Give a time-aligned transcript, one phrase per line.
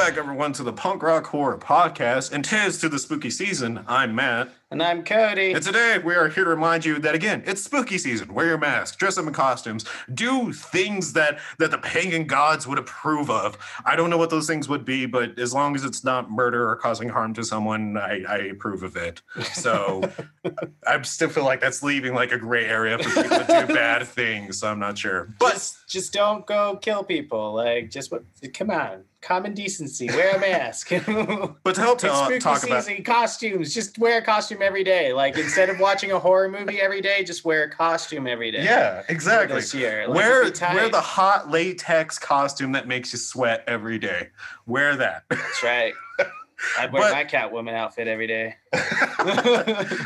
[0.00, 3.84] back, everyone, to the Punk Rock Horror Podcast, and tis to the spooky season.
[3.86, 4.48] I'm Matt.
[4.72, 5.50] And I'm Cody.
[5.50, 8.32] And today we are here to remind you that again, it's spooky season.
[8.32, 12.78] Wear your mask, dress up in costumes, do things that that the pagan gods would
[12.78, 13.58] approve of.
[13.84, 16.70] I don't know what those things would be, but as long as it's not murder
[16.70, 19.22] or causing harm to someone, I, I approve of it.
[19.52, 20.08] So
[20.86, 24.06] I still feel like that's leaving like a gray area for people to do bad
[24.06, 24.60] things.
[24.60, 25.34] So I'm not sure.
[25.40, 27.54] But just, just don't go kill people.
[27.54, 28.22] Like, just what?
[28.54, 30.06] Come on, common decency.
[30.06, 30.90] Wear a mask.
[31.64, 33.74] but to help ta- spooky talk about season, costumes.
[33.74, 35.12] Just wear a costume every day.
[35.12, 38.64] Like instead of watching a horror movie every day, just wear a costume every day.
[38.64, 39.56] Yeah, exactly.
[39.56, 40.74] This year, Like, wear it'd be tight.
[40.74, 44.28] wear the hot latex costume that makes you sweat every day.
[44.66, 45.24] Wear that.
[45.28, 45.92] That's right.
[46.78, 48.56] I'd wear But- my Catwoman outfit every day.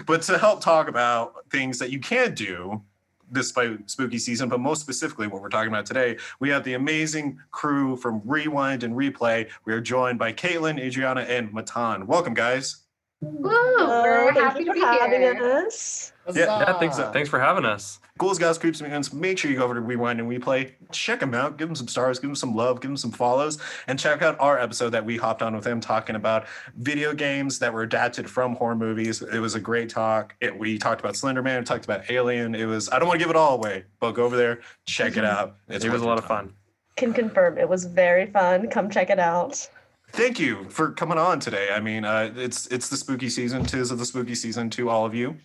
[0.07, 2.83] but to help talk about things that you can do
[3.31, 3.49] this
[3.87, 7.97] spooky season, but most specifically what we're talking about today, we have the amazing crew
[7.97, 9.49] from Rewind and Replay.
[9.65, 12.07] We are joined by Caitlin, Adriana, and Matan.
[12.07, 12.84] Welcome, guys.
[13.25, 13.51] Woo!
[13.51, 15.65] Uh, we're thank happy you to for be having here.
[15.67, 16.13] us.
[16.33, 18.01] Yeah, Yeah, thanks, uh, thanks for having us.
[18.17, 20.73] Ghouls, Gals, Creeps, and Mutants, make sure you go over to Rewind and Replay.
[20.93, 21.59] Check them out.
[21.59, 22.21] Give them some stars.
[22.21, 22.81] Give them some love.
[22.81, 23.59] Give them some follows.
[23.89, 27.59] And check out our episode that we hopped on with them talking about video games
[27.59, 29.21] that were adapted from horror movies.
[29.21, 30.37] It was a great talk.
[30.41, 31.59] It, we talked about Slender Man.
[31.59, 32.55] We talked about Alien.
[32.55, 34.61] It was, I don't want to give it all away, but go over there.
[34.87, 35.27] Check it mm-hmm.
[35.27, 35.57] out.
[35.69, 36.47] It's It was a lot of time.
[36.47, 36.55] fun.
[36.97, 38.71] Can confirm it was very fun.
[38.71, 39.69] Come check it out.
[40.15, 41.71] Thank you for coming on today.
[41.73, 43.65] I mean, uh, it's it's the spooky season.
[43.65, 45.37] Tis of the spooky season to all of you.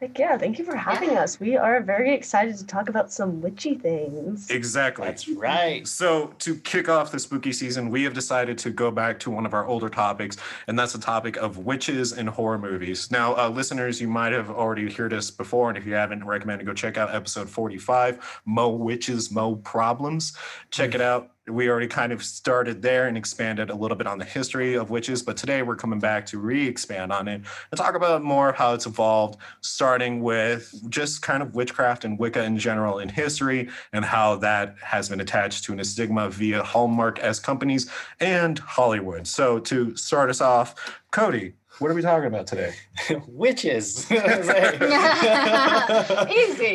[0.00, 1.22] Heck yeah, thank you for having Yeah.
[1.22, 1.38] us.
[1.38, 4.50] We are very excited to talk about some witchy things.
[4.50, 5.06] Exactly.
[5.06, 5.86] That's right.
[5.86, 9.46] So, to kick off the spooky season, we have decided to go back to one
[9.46, 13.10] of our older topics, and that's the topic of witches and horror movies.
[13.10, 16.26] Now, uh, listeners, you might have already heard us before, and if you haven't, I
[16.26, 20.36] recommend to go check out episode 45 Mo Witches, Mo Problems.
[20.70, 21.30] Check it out.
[21.46, 24.88] We already kind of started there and expanded a little bit on the history of
[24.88, 28.48] witches, but today we're coming back to re expand on it and talk about more
[28.48, 33.10] of how it's evolved, starting with just kind of witchcraft and Wicca in general in
[33.10, 37.90] history and how that has been attached to an stigma via Hallmark as companies
[38.20, 39.26] and Hollywood.
[39.26, 42.74] So to start us off, Cody, what are we talking about today?
[43.26, 44.06] Witches.
[44.10, 44.22] Easy.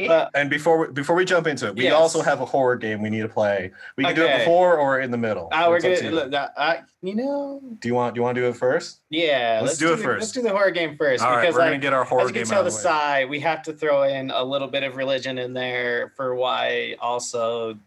[0.10, 1.94] Uh, And before we, before we jump into it, we Yes.
[1.94, 3.72] also have a horror game we need to play.
[3.98, 5.50] We can do it before or in the middle.
[5.52, 6.16] uh, we're It's up to gonna you.
[6.24, 6.34] look.
[6.34, 9.02] Uh, I, you know, do you want do you want to do it first?
[9.10, 9.62] yeah.
[9.64, 10.20] Let's do it the, first.
[10.22, 12.24] Let's do the horror game first All right, because we're like gonna get our horror
[12.24, 12.84] as you game can tell out the of the way.
[12.84, 16.96] side, we have to throw in a little bit of religion in there for why
[17.00, 17.78] also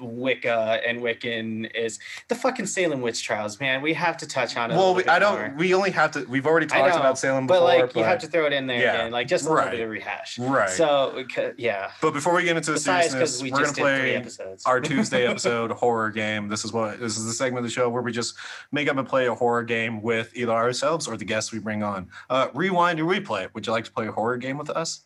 [0.00, 3.82] Wicca and Wiccan is the fucking Salem witch trials, man.
[3.82, 4.74] We have to touch on it.
[4.74, 5.38] Well, little we, bit I don't.
[5.38, 5.54] more.
[5.56, 6.24] We only have to.
[6.28, 8.66] We've already talked know, about Salem before, but like you have to throw it in
[8.66, 9.64] there yeah, again, like just a right.
[9.64, 10.38] little bit of rehash.
[10.38, 10.70] Right.
[10.70, 11.24] So
[11.56, 11.90] yeah.
[12.00, 14.16] But before we get into the Besides, seriousness, we we're just gonna did three play
[14.16, 14.64] episodes.
[14.66, 16.48] our Tuesday episode horror game.
[16.48, 18.36] This is what this is the segment of the show where we just
[18.72, 21.82] make up and play a horror game with either ourselves or the guests we bring
[21.82, 22.08] on.
[22.28, 23.52] Uh, rewind and replay.
[23.54, 25.04] Would you like to play a horror game with us?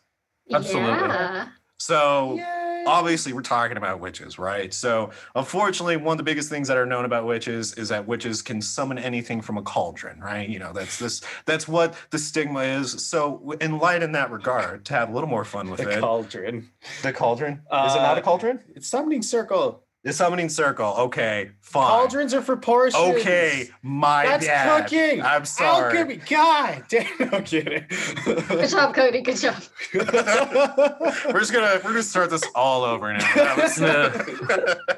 [0.51, 0.89] Absolutely.
[0.89, 1.47] Yeah.
[1.77, 2.64] So Yay.
[2.85, 4.73] Obviously we're talking about witches, right?
[4.73, 8.41] So unfortunately, one of the biggest things that are known about witches is that witches
[8.41, 10.47] can summon anything from a cauldron, right?
[10.47, 13.05] You know, that's this that's what the stigma is.
[13.05, 15.95] So in light in that regard, to have a little more fun with the it,
[15.95, 16.69] The cauldron.
[17.03, 18.59] the cauldron is it not a Uh, cauldron?
[18.75, 19.84] It's summoning circle.
[20.05, 20.93] The summoning circle.
[20.99, 21.87] Okay, fine.
[21.89, 22.95] Cauldrons are for portions.
[22.95, 24.83] Okay, my That's bad.
[24.83, 25.23] cooking.
[25.23, 25.97] I'm sorry.
[25.97, 26.17] Alchemy.
[26.29, 27.07] God damn.
[27.31, 27.85] No kidding.
[28.23, 29.21] Good job, Cody.
[29.21, 29.55] Good job.
[29.95, 33.33] we're just gonna we're gonna start this all over now.
[33.33, 34.95] That was-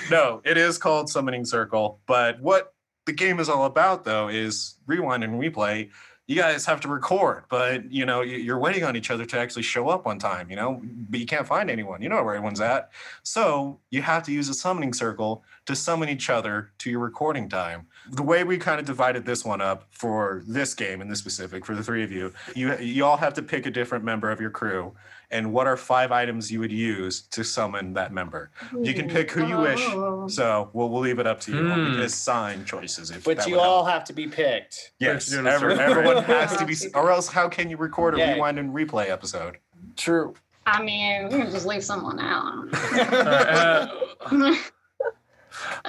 [0.10, 2.74] no, it is called Summoning Circle, but what
[3.06, 5.88] the game is all about though is rewind and replay.
[6.30, 9.36] You guys have to record, but you know you- you're waiting on each other to
[9.40, 10.48] actually show up on time.
[10.48, 12.02] You know, but you can't find anyone.
[12.02, 12.92] You know where everyone's at,
[13.24, 17.48] so you have to use a summoning circle to summon each other to your recording
[17.48, 17.88] time.
[18.12, 21.66] The way we kind of divided this one up for this game in this specific
[21.66, 24.40] for the three of you, you you all have to pick a different member of
[24.40, 24.94] your crew
[25.30, 28.50] and what are five items you would use to summon that member.
[28.82, 29.80] You can pick who you wish.
[29.90, 30.26] Oh.
[30.28, 31.62] So we'll, we'll leave it up to you.
[31.62, 31.92] We Hmm.
[31.92, 33.94] can assign choices if but you all help.
[33.94, 34.92] have to be picked.
[34.98, 38.32] yes, every- everyone has to be, or else how can you record a Yeah.
[38.34, 39.58] rewind and replay episode?
[39.96, 40.34] True.
[40.66, 42.68] I mean, we can just leave someone out.
[44.30, 44.54] Uh,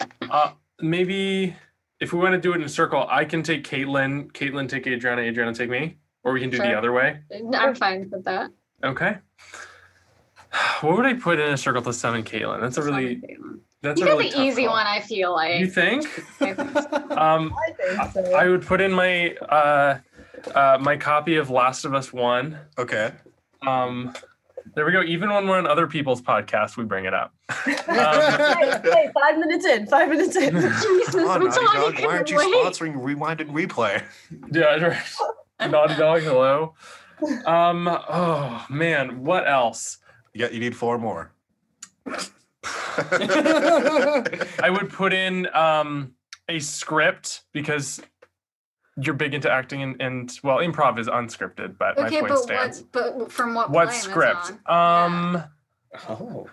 [0.30, 0.52] uh,
[0.82, 1.56] maybe
[2.00, 4.88] if we want to do it in a circle, I can take Caitlin, Caitlin take
[4.88, 7.20] Adriana, Adriana take me, or we can do the other way.
[7.54, 8.50] I'm fine with that.
[8.83, 9.18] Okay.
[10.81, 12.60] What would I put in a circle to summon Caitlin?
[12.60, 13.22] That's a really
[13.81, 14.74] that's You a got really the easy call.
[14.74, 15.60] one, I feel like.
[15.60, 16.06] You think?
[16.42, 17.07] I think so.
[17.18, 18.33] Um, I think so.
[18.33, 20.00] I would put in my uh,
[20.56, 22.57] uh, my copy of Last of Us One.
[22.78, 23.12] Okay.
[23.66, 24.13] Um,
[24.75, 25.04] There we go.
[25.04, 27.33] Even when we're on other people's podcasts, we bring it up.
[27.66, 29.86] hey, hey, five minutes in.
[29.88, 30.54] Five minutes in.
[30.56, 31.66] Jesus, Come on, I'm Naughty
[31.98, 32.54] Dog, why aren't you wait.
[32.54, 34.01] sponsoring Rewind and Replay?
[34.51, 34.75] Yeah,
[35.60, 35.72] right.
[35.72, 36.74] Naughty Dog, hello.
[37.45, 39.97] Um, oh man, what else?
[40.33, 41.33] Yeah, you need four more.
[42.97, 46.13] I would put in um
[46.50, 48.01] a script because
[48.97, 52.39] you're big into acting and, and well, improv is unscripted, but my Okay, point but
[52.39, 52.83] stands.
[52.91, 52.91] what?
[52.91, 53.69] But from what?
[53.71, 54.51] What script?
[54.68, 55.35] Amazon?
[55.35, 55.44] Um
[56.07, 56.50] Oh,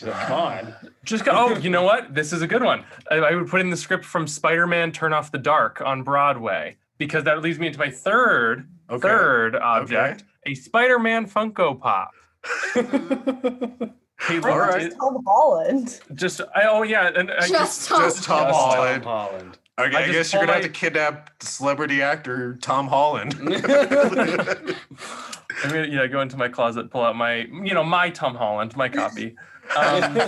[0.00, 0.74] come on.
[1.04, 2.14] just go, oh, you know what?
[2.14, 2.84] This is a good one.
[3.10, 6.76] I, I would put in the script from Spider-Man Turn Off the Dark on Broadway
[6.98, 9.08] because that leads me into my third Okay.
[9.08, 12.12] third object, a Spider-Man Funko Pop.
[14.20, 14.82] Hey, I All thought right.
[14.82, 16.00] it was Tom Holland.
[16.14, 18.02] Just I oh yeah, and I Just Tom.
[18.02, 19.02] Just Tom Just Holland.
[19.04, 19.58] Tom Holland.
[19.78, 23.36] Okay, I I, guess you're gonna have to kidnap celebrity actor Tom Holland.
[23.40, 23.54] I'm
[25.70, 28.88] gonna yeah go into my closet, pull out my you know my Tom Holland, my
[28.88, 29.36] copy.
[29.76, 30.18] Um,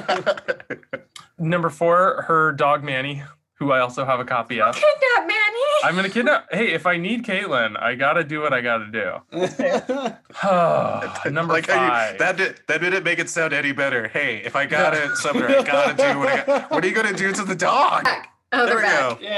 [1.38, 3.22] number four, her dog Manny,
[3.60, 4.74] who I also have a copy of.
[4.74, 5.60] Kidnap Manny.
[5.84, 6.48] I'm gonna kidnap.
[6.50, 9.12] Hey, if I need Caitlin, I gotta do what I gotta do.
[11.30, 12.18] number like how you, five.
[12.18, 14.08] that did, that didn't make it sound any better.
[14.08, 16.70] Hey, if I got it somewhere, I gotta do what I got.
[16.70, 18.06] What are you gonna do to the dog?
[18.50, 18.60] Back.
[18.62, 19.18] Oh, There we back.
[19.20, 19.24] go.
[19.24, 19.28] Yay!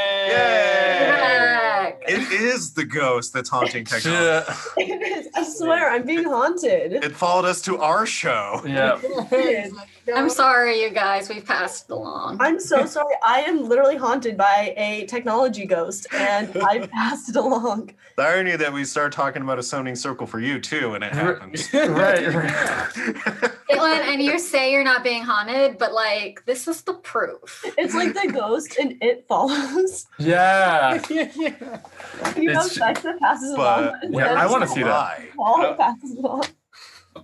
[1.11, 2.03] Back.
[2.09, 4.23] It is the ghost that's haunting technology.
[4.25, 5.29] yeah, It is.
[5.35, 6.93] I swear, I'm being haunted.
[6.95, 8.63] It followed us to our show.
[8.67, 8.99] yeah.
[10.15, 11.29] I'm sorry, you guys.
[11.29, 12.39] We've passed along.
[12.41, 13.15] I'm so sorry.
[13.25, 17.93] I am literally haunted by a technology ghost, and I passed it along.
[18.17, 21.13] The irony that we start talking about a summoning circle for you too, and it
[21.13, 21.73] happens.
[21.73, 22.51] right, right.
[23.71, 27.63] Caitlin, and you say you're not being haunted, but like this is the proof.
[27.79, 30.07] It's like the ghost and it follows.
[30.19, 31.03] Yeah.
[31.11, 31.25] You
[31.57, 31.81] know,
[32.37, 34.13] It's- sex that passes but along.
[34.15, 34.89] Yeah, I wanna see that.
[34.91, 35.29] Why?
[35.37, 36.45] wall passes along.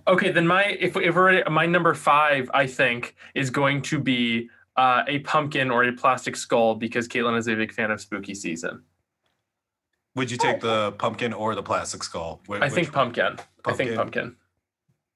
[0.07, 4.49] Okay, then my if if we're my number five, I think is going to be
[4.77, 8.35] uh, a pumpkin or a plastic skull because Caitlin is a big fan of spooky
[8.35, 8.83] season.
[10.15, 12.41] Would you take the pumpkin or the plastic skull?
[12.47, 12.93] Wh- I think one?
[13.13, 13.39] pumpkin.
[13.65, 14.35] I think Pumpkin.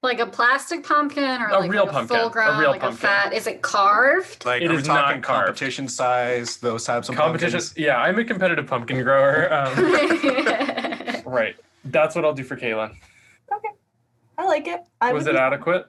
[0.03, 0.19] Pumpkin.
[0.19, 3.05] Like a plastic pumpkin or A like, real like pumpkin, full grown, real like pumpkin.
[3.05, 3.33] a fat.
[3.33, 4.45] Is it carved?
[4.45, 5.45] Like, It are we is not talking carved.
[5.47, 6.57] competition size?
[6.57, 7.51] Those types of Competition.
[7.59, 7.73] pumpkins?
[7.77, 9.51] Yeah, I'm a competitive pumpkin grower.
[9.53, 11.55] Um, right.
[11.85, 12.91] That's what I'll do for Kayla.
[13.53, 13.69] Okay,
[14.37, 14.81] I like it.
[15.01, 15.85] I Was it be, adequate?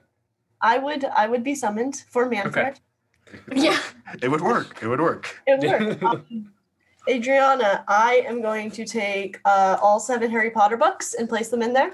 [0.61, 2.79] I would I would be summoned for Manfred.
[3.53, 3.79] yeah.
[4.21, 4.79] It would work.
[4.81, 5.41] It would work.
[5.47, 6.01] It would work.
[6.27, 6.51] Um,
[7.07, 11.61] Adriana, I am going to take uh, all seven Harry Potter books and place them
[11.61, 11.93] in there.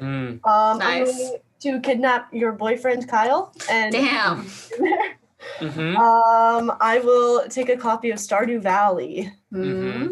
[0.00, 0.34] Mm.
[0.34, 1.18] Um, I'm Nice.
[1.18, 4.38] going to kidnap your boyfriend Kyle and Damn.
[5.58, 9.32] hmm Um, I will take a copy of Stardew Valley.
[9.52, 10.08] Mm-hmm.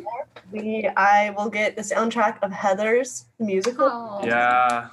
[0.52, 3.88] We, I will get the soundtrack of Heathers musical.
[3.90, 4.20] Oh.
[4.24, 4.88] Yeah.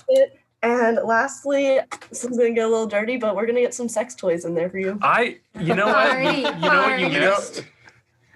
[0.64, 4.16] And lastly, this is gonna get a little dirty, but we're gonna get some sex
[4.16, 4.98] toys in there for you.
[5.02, 5.38] I.
[5.60, 6.20] You know what?
[6.20, 7.04] You, you know what you party.
[7.04, 7.64] You know, missed.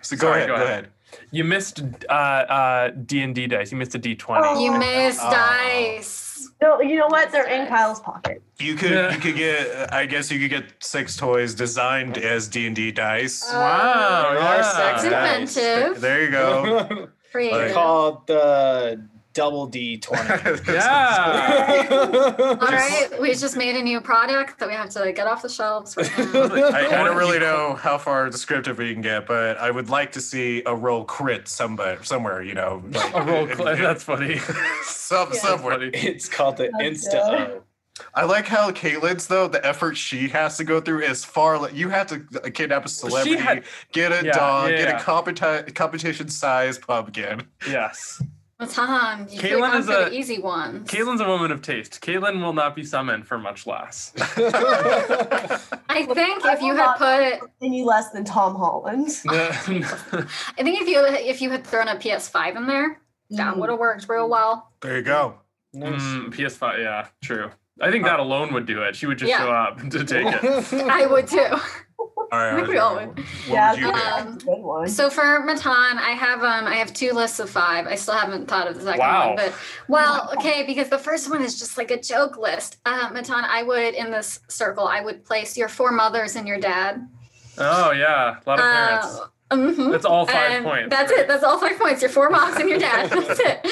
[0.01, 0.49] so go Sorry, ahead.
[0.49, 0.69] go Go ahead.
[0.85, 0.87] ahead.
[1.31, 3.71] You missed uh uh D and D dice.
[3.71, 4.47] You missed a D twenty.
[4.47, 4.59] Oh.
[4.63, 5.31] You missed Oh.
[5.31, 6.30] dice.
[6.61, 7.31] No, you know what?
[7.31, 8.41] They're in Kyle's pocket.
[8.59, 9.13] You could Yeah.
[9.13, 12.75] you could get uh, I guess you could get six toys designed as D and
[12.75, 13.43] D dice.
[13.51, 15.09] Oh, wow, There are sex yeah.
[15.09, 15.57] Dice.
[15.57, 16.01] inventive.
[16.01, 17.07] There you go.
[17.31, 17.73] Creative.
[17.73, 20.29] Called the double D twenty.
[20.67, 22.57] Yeah.
[22.61, 25.49] All right, we just made a new product that we have to get off the
[25.49, 26.43] shelves right now.
[26.69, 30.11] I, I don't really know how far descriptive we can get, but I would like
[30.13, 33.47] to see a roll crit somewhere, somewhere, you know, like, A roll.
[33.47, 34.37] Cl- that's funny.
[34.83, 35.39] some, Yeah.
[35.39, 35.73] somewhere.
[35.75, 35.89] Funny.
[35.93, 37.61] It's called the Insta
[38.15, 41.59] I like how Caitlin's though the effort she has to go through is far.
[41.59, 44.87] le- You have to uh, kidnap a celebrity, had- get a Yeah, dog, yeah, get
[44.89, 44.97] yeah.
[44.97, 47.43] a competi- competition-sized pumpkin.
[47.67, 48.21] Yes.
[48.67, 50.89] Tom, you could Caitlin have gone is for a- easy ones.
[50.89, 52.01] Caitlin's a woman of taste.
[52.01, 54.11] Caitlin will not be summoned for much less.
[55.89, 59.07] I think I if you had put, Any less than Tom Holland.
[59.29, 62.99] I think if you if you had thrown a PS5 in there,
[63.31, 63.57] that Mm.
[63.57, 64.71] would have worked real well.
[64.81, 65.35] There you go.
[65.73, 66.01] Nice.
[66.01, 66.79] Mm, PS5.
[66.79, 67.49] Yeah, true.
[67.79, 68.95] I think that alone would do it.
[68.95, 69.39] She would just Yeah.
[69.39, 70.73] show up to take it.
[70.89, 71.55] I would too.
[72.31, 72.55] All right.
[72.55, 73.25] think we all would.
[73.45, 74.25] Yeah, would you that's pick?
[74.25, 74.87] Um, a good one.
[74.87, 77.87] So for Matan, I have um I have two lists of five.
[77.87, 79.27] I still haven't thought of the second Wow.
[79.27, 79.53] one, but
[79.89, 82.77] well, okay, because the first one is just like a joke list.
[82.85, 86.57] Uh, Matan, I would in this circle, I would place your four mothers and your
[86.57, 87.05] dad.
[87.57, 89.19] Oh yeah, a lot of parents.
[89.51, 89.91] Uh, mhm.
[89.91, 90.89] That's all five And points.
[90.89, 91.27] That's it.
[91.27, 92.01] That's all five points.
[92.01, 93.09] Your four moms and your dad.
[93.09, 93.67] That's it.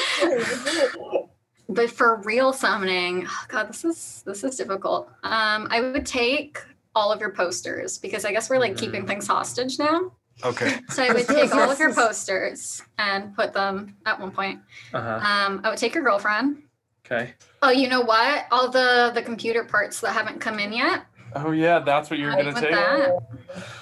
[1.70, 5.08] But for real summoning, oh God, this is this is difficult.
[5.24, 6.60] Um, I would take
[7.00, 10.12] all of your posters because I guess we're like keeping things hostage now.
[10.44, 10.80] Okay.
[10.90, 14.60] So I would take all of your posters and put them at one point.
[14.94, 15.10] Uh-huh.
[15.10, 16.64] Um, I would take your girlfriend.
[17.06, 17.34] Okay.
[17.62, 18.46] Oh, you know what?
[18.52, 21.06] All the the computer parts that haven't come in yet.
[21.36, 22.72] Oh yeah, that's what you're I gonna take.
[22.72, 23.12] that.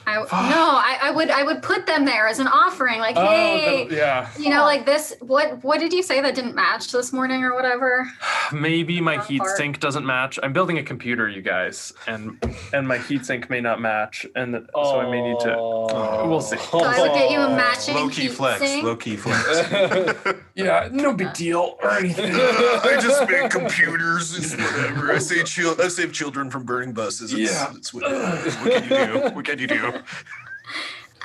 [0.07, 2.99] I no, I, I would I would put them there as an offering.
[2.99, 4.29] Like, Oh, hey, the- yeah.
[4.39, 5.13] you know, like this.
[5.19, 8.09] What what did you say that didn't match this morning or whatever?
[8.53, 9.57] Maybe my Front heat part.
[9.57, 10.39] sink doesn't match.
[10.41, 12.41] I'm building a computer, you guys, and
[12.73, 15.55] and my heat sink may not match, and th- so I may need to.
[15.57, 16.27] Oh.
[16.29, 16.57] We'll see.
[16.57, 18.59] So I would get you a matching Low key heat flex.
[18.61, 18.83] sink.
[18.85, 20.43] Low key flex.
[20.55, 22.31] Yeah, no big deal or anything.
[22.35, 24.37] I just make computers.
[24.37, 25.11] It's whatever.
[25.11, 27.33] I save chil- I save children from burning buses.
[27.33, 27.73] It's, Yeah.
[27.75, 28.37] It's whatever.
[28.37, 29.35] What can you do?
[29.35, 29.93] What can you do?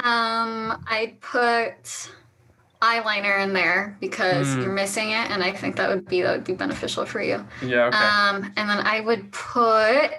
[0.02, 2.10] Um, I'd put
[2.80, 4.62] eyeliner in there because Hmm.
[4.62, 7.44] you're missing it, and I think that would be that would be beneficial for you.
[7.62, 7.84] Yeah.
[7.86, 7.96] Okay.
[7.96, 10.10] Um, and then I would put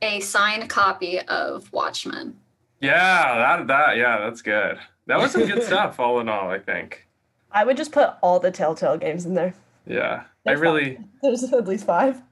[0.00, 2.36] a signed copy of Watchmen.
[2.80, 3.56] yeah.
[3.56, 3.66] That.
[3.66, 3.96] That.
[3.96, 4.18] Yeah.
[4.20, 4.78] That's good.
[5.06, 6.48] That was some good stuff, all in all.
[6.50, 7.06] I think.
[7.52, 9.54] I would just put all the Telltale games in there.
[9.86, 10.22] Yeah.
[10.46, 10.98] I There's really.
[11.22, 12.22] There's at least five.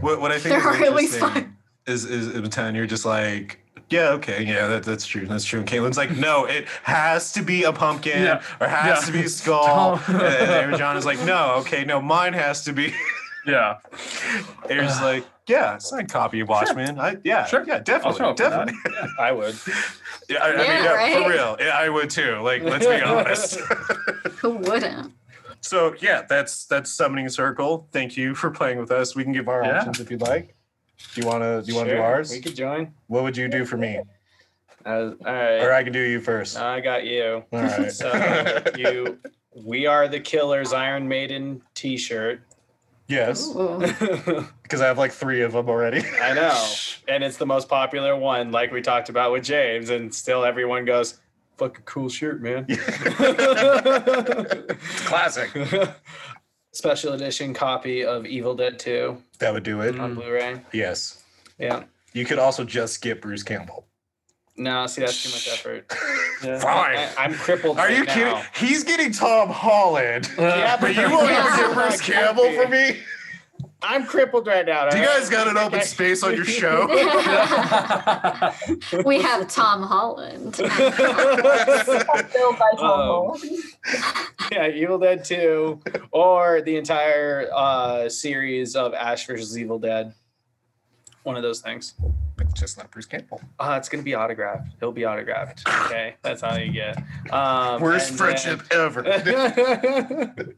[0.00, 1.52] What, what I think There is are at least interesting five.
[1.86, 2.74] is is is ten.
[2.74, 3.58] You're just like.
[3.90, 5.26] Yeah, okay, yeah, that, that's true.
[5.26, 5.60] That's true.
[5.60, 8.42] And Caitlin's like, no, it has to be a pumpkin Yeah.
[8.60, 9.06] or has Yeah.
[9.06, 9.98] to be a skull.
[9.98, 10.16] Tom.
[10.20, 12.94] and John is like, no, okay, no, mine has to be.
[13.44, 13.78] Yeah.
[14.70, 16.96] Aaron's like, yeah, signed copy of Watchmen.
[17.00, 17.64] I, yeah, Sure.
[17.66, 18.66] yeah, I'll definitely, show up for that.
[18.68, 19.10] definitely.
[19.18, 19.56] I would.
[20.28, 21.22] Yeah, I, I mean, Yeah, yeah, right?
[21.24, 21.56] for real.
[21.58, 22.36] Yeah, I would too.
[22.36, 23.58] Like, let's be honest.
[24.38, 25.12] Who wouldn't?
[25.60, 27.88] so yeah, that's that's summoning circle.
[27.90, 29.16] Thank you for playing with us.
[29.16, 29.78] We can give our Yeah.
[29.78, 30.54] options if you'd like.
[31.14, 31.62] Do you want to?
[31.64, 32.30] Do you want to do Sure, ours?
[32.30, 32.92] We could join.
[33.08, 34.00] What would you do for me?
[34.84, 35.72] Uh, all Or.
[35.72, 36.56] I can do you first.
[36.58, 37.44] I got you.
[37.52, 37.92] All right.
[38.02, 39.18] So you,
[39.54, 42.40] we are the Killers Iron Maiden T-shirt.
[43.06, 43.78] yes, Ooh.
[44.62, 46.02] because I have like three of them already.
[46.20, 46.66] I know,
[47.08, 50.84] and it's the most popular one, like we talked about with James, and still everyone
[50.86, 51.20] goes,
[51.58, 52.82] "Fucking cool shirt, man." It's
[55.06, 55.50] classic.
[56.72, 59.98] Special edition copy of Evil Dead 2 That would do it.
[60.00, 60.62] on Blu-ray.
[60.72, 61.22] Yes.
[61.58, 61.84] Yeah.
[62.14, 63.86] You could also just skip Bruce Campbell.
[64.56, 65.92] No, see, that's too much effort.
[66.42, 66.58] Yeah.
[66.58, 66.96] Fine.
[66.96, 67.78] I, I'm crippled.
[67.78, 68.14] Are right you now.
[68.14, 68.36] kidding?
[68.56, 70.28] He's getting Tom Holland.
[70.36, 71.56] Yeah, But you won't Yeah.
[71.56, 72.96] get Bruce Campbell for me?
[73.84, 74.88] I'm crippled right now.
[74.88, 76.86] Do you guys got an open space on your show?
[79.04, 80.56] we have Tom Holland.
[80.56, 83.44] Built by Tom Um, Holland.
[84.52, 85.80] yeah, Evil Dead 2,
[86.12, 90.14] or the entire uh, series of Ash versus Evil Dead.
[91.24, 91.94] One of those things.
[92.52, 93.40] It's just not Bruce Campbell.
[93.58, 94.74] Uh, it's gonna be autographed.
[94.78, 95.62] He'll be autographed.
[95.92, 96.96] Okay, that's all you get.
[97.30, 99.04] Um, Worst and friendship ever.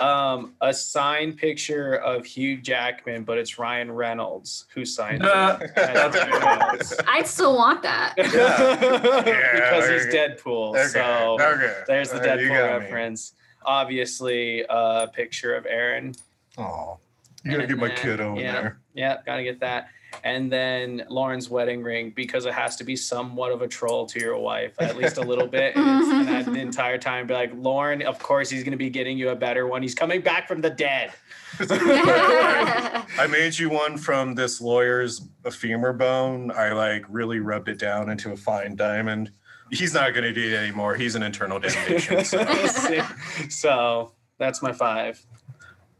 [0.00, 5.70] um, a signed picture of Hugh Jackman, but it's Ryan Reynolds who signed Uh, it.
[5.76, 6.94] That's Ryan Reynolds.
[7.08, 8.14] I'd still want that.
[8.16, 9.22] Yeah,
[9.54, 10.14] because he's.
[10.14, 10.70] Deadpool.
[10.76, 10.86] Okay.
[10.88, 11.82] So okay.
[11.86, 12.84] there's the All right, you Deadpool got me.
[12.86, 13.34] reference.
[13.64, 16.14] Obviously, a picture of Aaron.
[16.58, 16.98] Oh,
[17.44, 18.52] You gotta get my kid over Yeah.
[18.52, 18.78] there.
[18.94, 19.88] Yeah, gotta get that.
[20.24, 24.20] And then Lauren's wedding ring because it has to be somewhat of a troll to
[24.20, 25.76] your wife, at least a little bit.
[25.76, 29.18] And, it's, and the entire time, be like, Lauren, of course he's gonna be getting
[29.18, 29.82] you a better one.
[29.82, 31.12] He's coming back from the dead.
[31.60, 36.50] I made you one from this lawyer's femur bone.
[36.52, 39.30] I like really rubbed it down into a fine diamond.
[39.70, 40.94] He's not gonna do it anymore.
[40.94, 42.24] He's an internal damnation.
[42.24, 42.44] So.
[43.48, 45.24] so that's my five.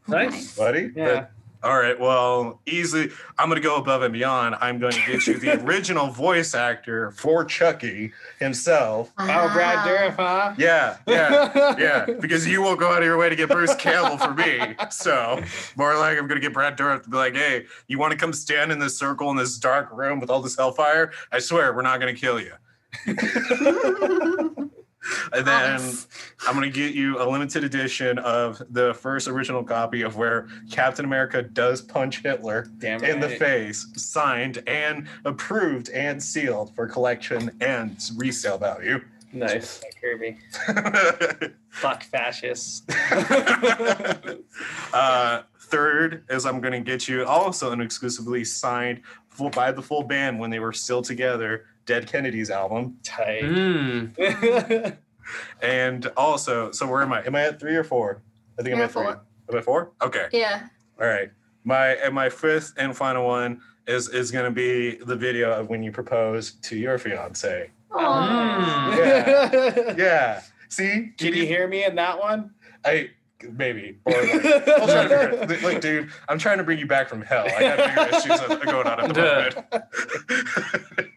[0.06, 0.56] nice.
[0.56, 0.90] Buddy?
[0.94, 1.26] Yeah.
[1.62, 1.98] All right.
[1.98, 4.56] Well, easily, I'm going to go above and beyond.
[4.60, 9.12] I'm going to get you the original voice actor for Chucky himself.
[9.18, 10.54] Oh, Brad Dourif, huh?
[10.58, 12.06] Yeah, yeah, yeah.
[12.20, 14.74] Because you won't go out of your way to get Bruce Campbell for me.
[14.90, 15.40] So,
[15.76, 18.18] more like I'm going to get Brad Dourif to be like, hey, you want to
[18.18, 21.12] come stand in this circle in this dark room with all this hellfire?
[21.30, 22.54] I swear, we're not going to kill you.
[25.32, 26.06] And then Nice.
[26.46, 30.48] I'm going to get you a limited edition of the first original copy of where
[30.70, 36.86] Captain America does punch Hitler Damn in the face, signed and approved and sealed for
[36.86, 39.00] collection and resale value.
[39.32, 39.82] Nice.
[40.00, 40.36] Kirby.
[41.70, 42.82] Fuck fascists.
[44.92, 49.82] uh, third is I'm going to get you also an exclusively signed full, by the
[49.82, 52.96] full band when they were still together, Dead Kennedys album.
[53.02, 53.42] Tight.
[53.42, 54.96] Mm.
[55.62, 57.24] And also, so where am I?
[57.24, 58.20] Am I at three or four?
[58.58, 59.04] I think I'm at three.
[59.04, 59.22] four.
[59.50, 59.92] Am I four?
[60.02, 60.26] Okay.
[60.32, 60.66] yeah.
[61.00, 61.30] All right.
[61.64, 65.68] My and my fifth and final one is is going to be the video of
[65.70, 67.70] when you propose to your fiance.
[67.92, 68.96] Aw.
[68.96, 69.94] Yeah.
[69.96, 70.42] Yeah.
[70.68, 71.12] See?
[71.16, 72.50] Can you hear me in that one?
[72.84, 73.10] I
[73.56, 73.98] maybe.
[74.04, 77.08] Or like, I'll try to figure it- like, dude, I'm trying to bring you back
[77.08, 77.46] from hell.
[77.46, 81.08] I have bigger issues going on at the moment.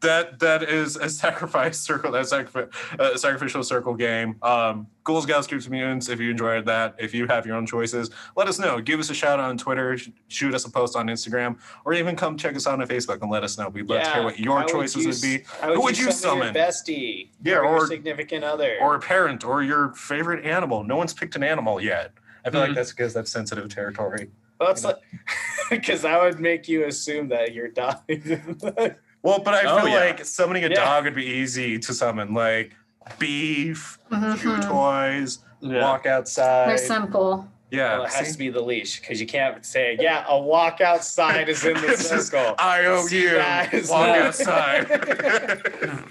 [0.00, 2.12] that that is a sacrifice circle.
[2.12, 4.36] That sacrifice, uh, sacrificial circle game.
[4.42, 6.08] Um, Ghouls, Gals, Creeps, Mutants.
[6.08, 8.80] If you enjoyed that, if you have your own choices, let us know.
[8.80, 9.96] Give us a shout out on Twitter.
[9.96, 13.22] sh- Shoot us a post on Instagram, or even come check us out on Facebook
[13.22, 13.68] and let us know.
[13.70, 15.44] We'd love to hear what your how would choices you would be.
[15.60, 16.54] How would, Who would you you summon, summon?
[16.54, 17.28] your bestie?
[17.42, 18.76] Yeah, or, your or- significant other.
[18.80, 20.84] or a parent or your favorite animal.
[20.84, 22.12] No one's picked an animal yet.
[22.44, 22.66] I feel Mhm.
[22.68, 24.30] like that's because that's sensitive territory.
[24.60, 24.96] well, it's like
[25.70, 27.96] because that would make you assume that you're dying.
[29.22, 29.96] Well, but I Oh, feel yeah.
[30.00, 30.76] like summoning a Yeah.
[30.84, 32.72] dog would be easy to summon, like
[33.18, 34.68] beef, chew Mhm.
[34.68, 35.82] toys, Yeah.
[35.82, 36.68] walk outside.
[36.70, 37.48] They're simple.
[37.70, 38.32] yeah, well, it has see?
[38.32, 41.96] to be the leash because you can't say, "Yeah, a walk outside is in the
[41.98, 43.30] circle." I owe See, you.
[43.30, 44.88] that is Walk not- outside.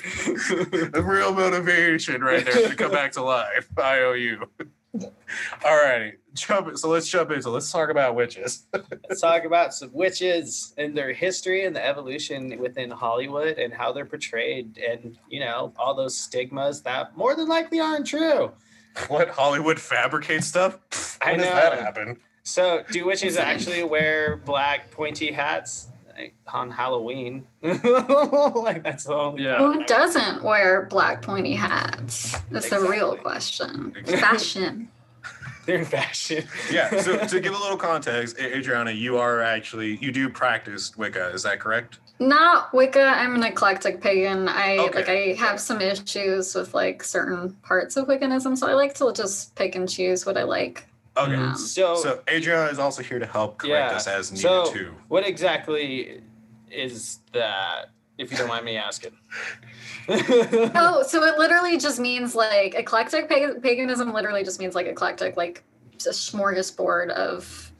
[0.91, 3.67] the real motivation right there to come back to life.
[3.77, 4.43] I owe you.
[5.63, 6.77] All righty, jump.
[6.77, 7.49] So let's jump into.
[7.49, 8.65] Let's talk about witches.
[8.73, 13.91] Let's talk about some witches and their history and the evolution within Hollywood and how
[13.91, 18.51] they're portrayed, and you know all those stigmas that more than likely aren't true.
[19.07, 20.79] what Hollywood fabricates stuff?
[20.89, 22.17] Pfft, I When does that happen?
[22.43, 25.89] So, do witches actually wear black pointy hats
[26.53, 27.45] on Halloween?
[27.61, 29.43] like that's the only.
[29.43, 29.57] Yeah.
[29.57, 32.39] Who doesn't wear black pointy hats?
[32.49, 33.93] That's the real question.
[33.97, 34.17] Exactly.
[34.17, 34.89] Fashion.
[35.67, 36.45] They're in fashion.
[36.71, 37.01] Yeah.
[37.01, 41.27] So to give a little context, Adriana, you are actually you do practice Wicca.
[41.33, 41.99] Is that correct?
[42.19, 43.01] Not Wicca.
[43.03, 44.47] I'm an eclectic pagan.
[44.47, 44.95] I Okay.
[44.99, 49.11] like I have some issues with like certain parts of Wiccanism, so I like to
[49.13, 50.87] just pick and choose what I like.
[51.17, 51.35] Okay.
[51.35, 53.97] Um, So, So Adriana is also here to help correct Yeah.
[53.97, 54.95] us as needed So- too.
[55.09, 56.21] what exactly
[56.71, 57.89] is that?
[58.17, 59.11] If you don't mind me asking.
[60.09, 64.13] Oh, so it literally just means like eclectic pag- paganism.
[64.13, 67.71] Literally just means like eclectic, like a smorgasbord of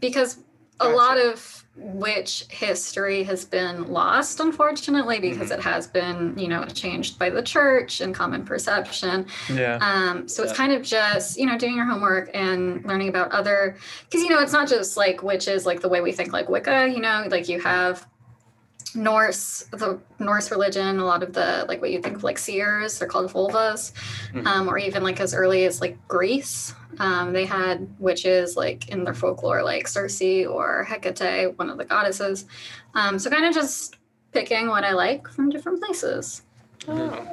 [0.00, 0.38] because
[0.80, 0.96] a Gotcha.
[0.96, 7.18] lot of witch history has been lost, unfortunately, because it has been you know changed
[7.18, 9.26] by the church and common perception.
[9.52, 9.78] Yeah.
[9.82, 13.76] Um, so it's kind of just you know doing your homework and learning about other
[14.04, 16.88] because you know it's not just like witches like the way we think like Wicca.
[16.88, 18.06] You know, like you have
[18.94, 22.98] Norse, the Norse religion, a lot of the like what you think of like seers,
[22.98, 23.92] they're called völvas,
[24.32, 24.46] Mhm.
[24.46, 29.04] um, or even like as early as like Greece, um, they had witches like in
[29.04, 32.46] their folklore, like Circe or Hecate, one of the goddesses.
[32.94, 33.96] Um, so kind of just
[34.32, 36.42] picking what I like from different places.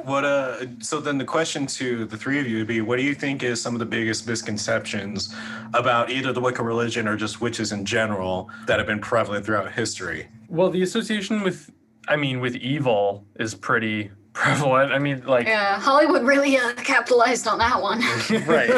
[0.04, 3.04] What uh so then the question to the three of you would be what do
[3.04, 5.34] you think is some of the biggest misconceptions
[5.74, 9.72] about either the Wicca religion or just witches in general that have been prevalent throughout
[9.72, 10.28] history?
[10.48, 11.72] Well, the association with,
[12.08, 14.92] I mean, with evil is pretty prevalent.
[14.92, 18.00] I mean, like, Yeah, Hollywood really uh, capitalized on that one.
[18.48, 18.70] right.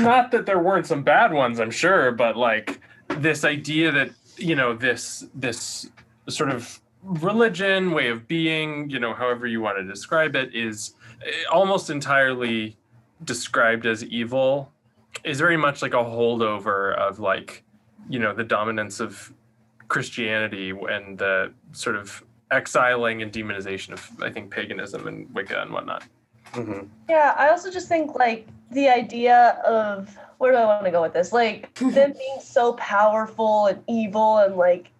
[0.00, 4.54] Not that there weren't some bad ones, I'm sure, but like this idea that you
[4.54, 5.90] know this this
[6.28, 10.94] sort of religion way of being, you know, however you want to describe it, is
[11.24, 12.76] eh, almost entirely
[13.24, 14.72] described as evil.
[15.24, 17.64] Is very much like a holdover of like,
[18.08, 19.32] you know, the dominance of
[19.90, 25.72] Christianity and the sort of exiling and demonization of I think paganism and Wicca and
[25.72, 26.04] whatnot.
[26.52, 26.88] Mhm.
[27.08, 31.02] Yeah, I also just think like the idea of where do I want to go
[31.02, 31.32] with this?
[31.32, 34.90] Like them being so powerful and evil and like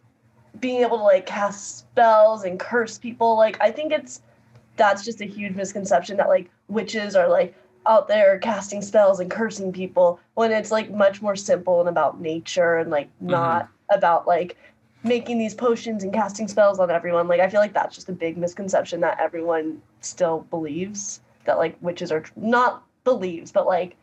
[0.61, 3.37] being able to like cast spells and curse people.
[3.37, 4.23] Like I think it's
[4.77, 7.55] that's just a huge misconception that like witches are like
[7.87, 12.21] out there casting spells and cursing people when it's like much more simple and about
[12.21, 14.57] nature and like not about like
[15.03, 17.27] making these potions and casting spells on everyone.
[17.29, 21.77] Like I feel like that's just a big misconception that everyone still believes that like
[21.81, 23.97] witches are tr- not believes, but like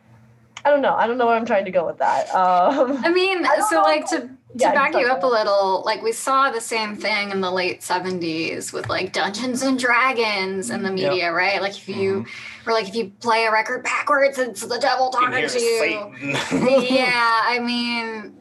[0.66, 0.96] I don't know.
[0.96, 2.34] I don't know where I'm trying to go with that.
[2.34, 3.82] Um, I mean, I so know.
[3.84, 7.30] like to to Yeah, back you up a little, like we saw the same thing
[7.30, 11.12] in the late 70s with like Dungeons and Dragons in the Yep.
[11.12, 11.62] media, right?
[11.62, 12.26] Like if you
[12.66, 15.80] or like if you play a record backwards, it's the devil talking to you.
[15.80, 16.84] Satan.
[16.92, 18.36] yeah, I mean,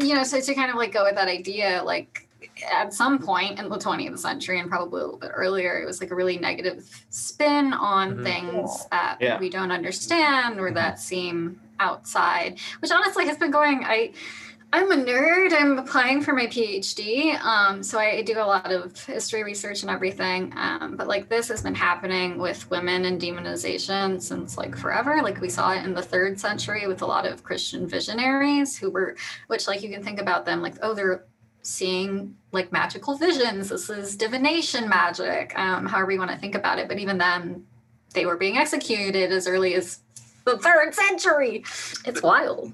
[0.00, 2.28] you know, so to kind of like go with that idea, like
[2.72, 6.00] at some point in the 20th century and probably a little bit earlier, it was
[6.00, 8.24] like a really negative spin on Mhm.
[8.24, 9.38] things that Yeah.
[9.38, 13.84] we don't understand or that seem outside, which honestly has been going.
[13.84, 14.12] I
[14.74, 15.52] I'm a nerd.
[15.52, 17.40] I'm applying for my PhD.
[17.44, 20.52] Um, so I do a lot of history research and everything.
[20.56, 25.22] Um, but like this has been happening with women and demonization since like forever.
[25.22, 28.90] Like we saw it in the third century with a lot of Christian visionaries who
[28.90, 29.14] were,
[29.46, 31.24] which like you can think about them like, oh, they're
[31.62, 33.68] seeing like magical visions.
[33.68, 36.88] This is divination magic, um, however you want to think about it.
[36.88, 37.64] But even then,
[38.12, 40.00] they were being executed as early as
[40.44, 41.64] the third century.
[42.04, 42.72] It's wild.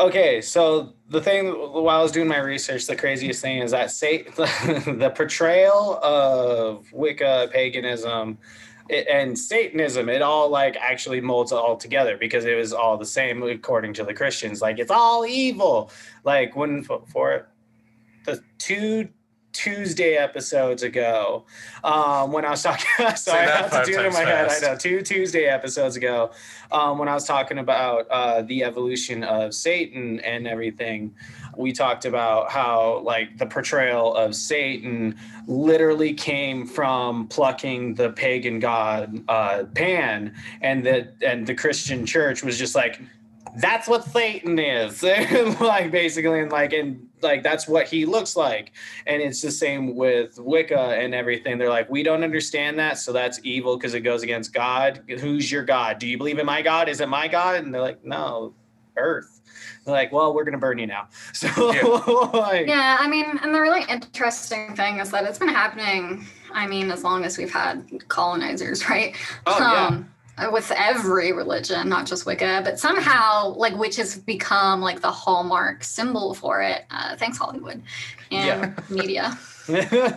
[0.00, 3.90] Okay, so the thing while I was doing my research, the craziest thing is that
[3.90, 8.38] say, the portrayal of Wicca paganism
[8.88, 13.42] and Satanism, it all like actually molds all together because it was all the same
[13.42, 14.62] according to the Christians.
[14.62, 15.90] Like it's all evil.
[16.24, 17.48] Like when for
[18.24, 19.10] the two
[19.52, 21.44] Tuesday episodes ago,
[21.82, 22.86] um, when I was talking,
[23.16, 24.60] sorry, I have to do it in my fast.
[24.60, 24.68] head.
[24.68, 26.30] I know two Tuesday episodes ago,
[26.72, 31.14] um, when I was talking about uh, the evolution of Satan and everything,
[31.56, 38.60] we talked about how like the portrayal of Satan literally came from plucking the pagan
[38.60, 43.00] god uh, Pan, and that and the Christian church was just like,
[43.56, 45.02] that's what Satan is,
[45.60, 48.72] like basically, and like and like that's what he looks like.
[49.06, 51.58] And it's the same with wicca and everything.
[51.58, 55.02] They're like we don't understand that so that's evil because it goes against god.
[55.08, 55.98] Who's your god?
[55.98, 56.88] Do you believe in my god?
[56.88, 57.64] Is it my god?
[57.64, 58.54] And they're like no
[58.96, 59.40] earth.
[59.84, 61.08] They're like well we're gonna burn you now.
[61.32, 61.82] So yeah.
[62.38, 66.66] like, yeah i mean and the really interesting thing is that it's been happening i
[66.66, 69.16] mean as long as we've had colonizers right?
[69.46, 70.04] Oh, um, yeah
[70.52, 76.34] with every religion, not just Wicca, but somehow like witches become like the hallmark symbol
[76.34, 76.84] for it.
[76.90, 77.82] Uh, thanks Hollywood
[78.30, 78.74] and yeah.
[78.90, 79.38] media.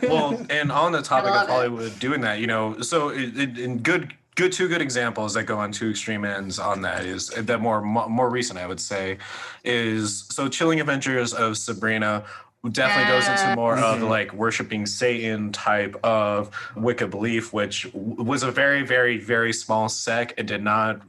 [0.03, 1.99] well, and on the topic of Hollywood it.
[1.99, 5.59] doing that, you know, so it, it, in good good two good examples that go
[5.59, 9.17] on two extreme ends on that is that more more recent I would say
[9.63, 12.23] is so Chilling Adventures of Sabrina
[12.71, 14.03] definitely goes into more mm-hmm.
[14.03, 19.89] of like worshiping Satan type of Wicca belief, which was a very, very, very small
[19.89, 21.01] sect and did not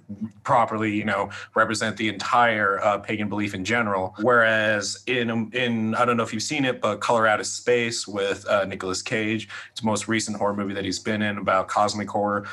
[0.42, 4.16] properly, you know, represent the entire uh, pagan belief in general.
[4.20, 8.08] Whereas in in I don't know if you've seen it, but Color Out of Space
[8.08, 11.68] with uh, Nicolas Cage, it's the most recent horror movie that he's been in about
[11.68, 12.46] cosmic horror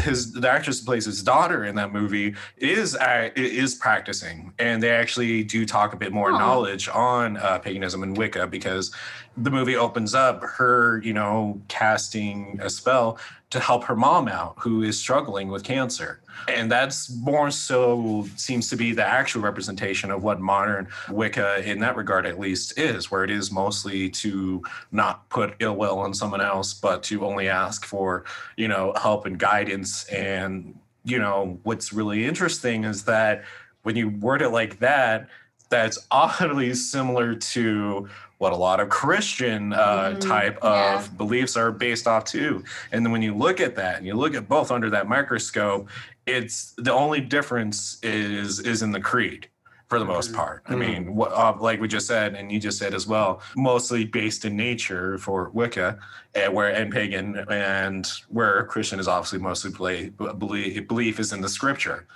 [0.00, 4.82] his the actress who plays his daughter in that movie is uh, is practicing, and
[4.82, 6.38] they actually do talk a bit more oh.
[6.38, 8.94] knowledge on uh, paganism and Wicca because
[9.42, 13.18] the movie opens up her, you know, casting a spell
[13.50, 16.20] to help her mom out who is struggling with cancer.
[16.48, 21.80] And that's more so seems to be the actual representation of what modern Wicca, in
[21.80, 26.14] that regard at least, is, where it is mostly to not put ill will on
[26.14, 28.24] someone else, but to only ask for,
[28.56, 30.04] you know, help and guidance.
[30.06, 33.44] And, you know, what's really interesting is that
[33.82, 35.28] when you word it like that,
[35.70, 40.96] that's oddly similar to what a lot of Christian uh, mm, type yeah.
[40.96, 42.64] of beliefs are based off too.
[42.92, 45.88] And then when you look at that and you look at both under that microscope,
[46.26, 49.48] it's the only difference is is in the creed
[49.88, 50.40] for the most mm-hmm.
[50.40, 50.62] part.
[50.66, 50.80] I mm-hmm.
[50.80, 54.44] mean, what, uh, like we just said, and you just said as well, mostly based
[54.44, 55.98] in nature for Wicca,
[56.34, 61.40] and where and pagan, and where Christian is obviously mostly play, belief, belief is in
[61.40, 62.06] the scripture.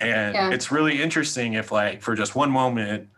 [0.00, 0.50] And yeah.
[0.50, 3.08] it's really interesting if, like, for just one moment,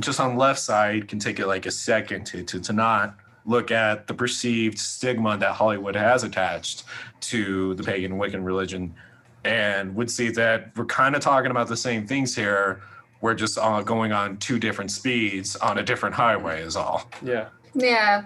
[0.00, 3.16] just on the left side, can take it like a second to, to, to not
[3.44, 6.84] look at the perceived stigma that Hollywood has attached
[7.20, 8.94] to the pagan Wiccan religion
[9.44, 12.82] and would see that we're kind of talking about the same things here.
[13.20, 17.08] We're just uh, going on two different speeds on a different highway, is all.
[17.22, 17.48] Yeah.
[17.74, 18.24] Yeah.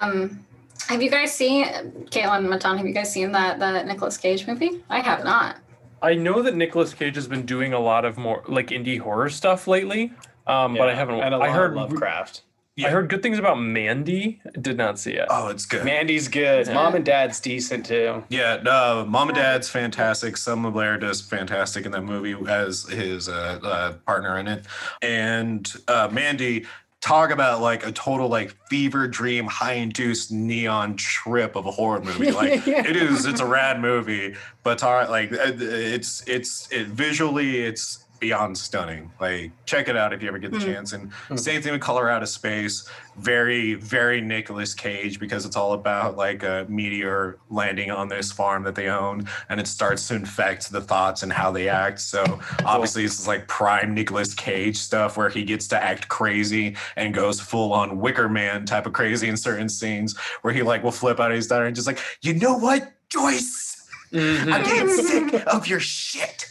[0.00, 0.44] Um,
[0.88, 1.66] have you guys seen
[2.10, 2.76] Caitlin Matan?
[2.76, 4.82] Have you guys seen that that Nicolas Cage movie?
[4.88, 5.56] I have not.
[6.00, 9.28] I know that Nicolas Cage has been doing a lot of more like indie horror
[9.28, 10.12] stuff lately.
[10.48, 11.20] Um, yeah, but I haven't.
[11.20, 12.42] And I heard Lovecraft.
[12.78, 12.86] Yeah.
[12.86, 14.40] I heard good things about Mandy.
[14.60, 15.26] Did not see it.
[15.28, 15.84] Oh, it's good.
[15.84, 16.68] Mandy's good.
[16.68, 16.74] Yeah.
[16.74, 18.22] Mom and Dad's decent too.
[18.28, 20.36] Yeah, uh, Mom and Dad's fantastic.
[20.36, 24.64] Selma Blair does fantastic in that movie as his uh, uh, partner in it,
[25.02, 26.66] and uh, Mandy
[27.00, 32.00] talk about like a total like fever dream high induced neon trip of a horror
[32.00, 34.34] movie like it is it's a rad movie
[34.64, 39.10] but like uh, it's it's it visually it's beyond stunning.
[39.20, 40.64] Like, check it out if you ever get the mm.
[40.64, 40.92] chance.
[40.92, 41.38] And mm.
[41.38, 42.88] same thing with Color Out of Space.
[43.16, 48.62] Very, very Nicolas Cage because it's all about like a meteor landing on this farm
[48.62, 52.00] that they own, and it starts to infect the thoughts and how they act.
[52.00, 56.76] So obviously, this is like prime Nicolas Cage stuff where he gets to act crazy
[56.96, 60.84] and goes full on Wicker Man type of crazy in certain scenes where he like
[60.84, 63.67] will flip out of his daughter and just like, you know what, Joyce
[64.12, 64.52] Mm-hmm.
[64.52, 66.46] I'm getting sick of your shit.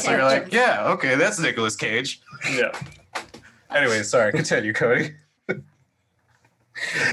[0.00, 2.20] so you're like, yeah, okay, that's Nicolas Cage.
[2.50, 2.72] Yeah.
[3.70, 5.14] Anyway, sorry, continue, Cody.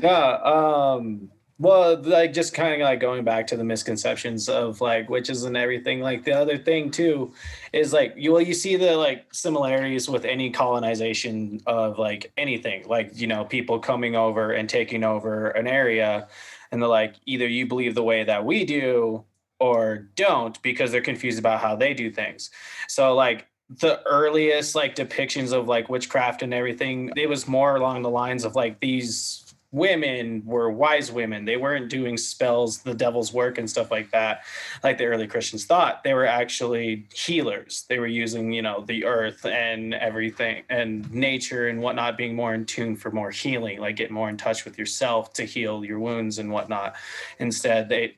[0.01, 0.39] yeah.
[0.43, 5.43] um, well, like just kind of like going back to the misconceptions of like witches
[5.43, 6.01] and everything.
[6.01, 7.33] Like the other thing too
[7.73, 12.87] is like you well you see the like similarities with any colonization of like anything.
[12.87, 16.27] Like you know people coming over and taking over an area
[16.71, 19.23] and they're like either you believe the way that we do
[19.59, 22.51] or don't because they're confused about how they do things.
[22.87, 28.01] So like the earliest like depictions of like witchcraft and everything, it was more along
[28.01, 29.46] the lines of like these
[29.77, 31.45] women were wise women.
[31.45, 34.43] They weren't doing spells, the devil's work and stuff like that,
[34.83, 36.03] like the early Christians thought.
[36.03, 37.85] They were actually healers.
[37.87, 42.53] They were using, you know, the earth and everything and nature and whatnot, being more
[42.53, 45.99] in tune for more healing, like get more in touch with yourself to heal your
[45.99, 46.95] wounds and whatnot.
[47.39, 48.17] Instead, they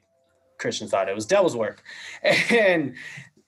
[0.58, 1.84] Christians thought it was devil's work.
[2.52, 2.95] And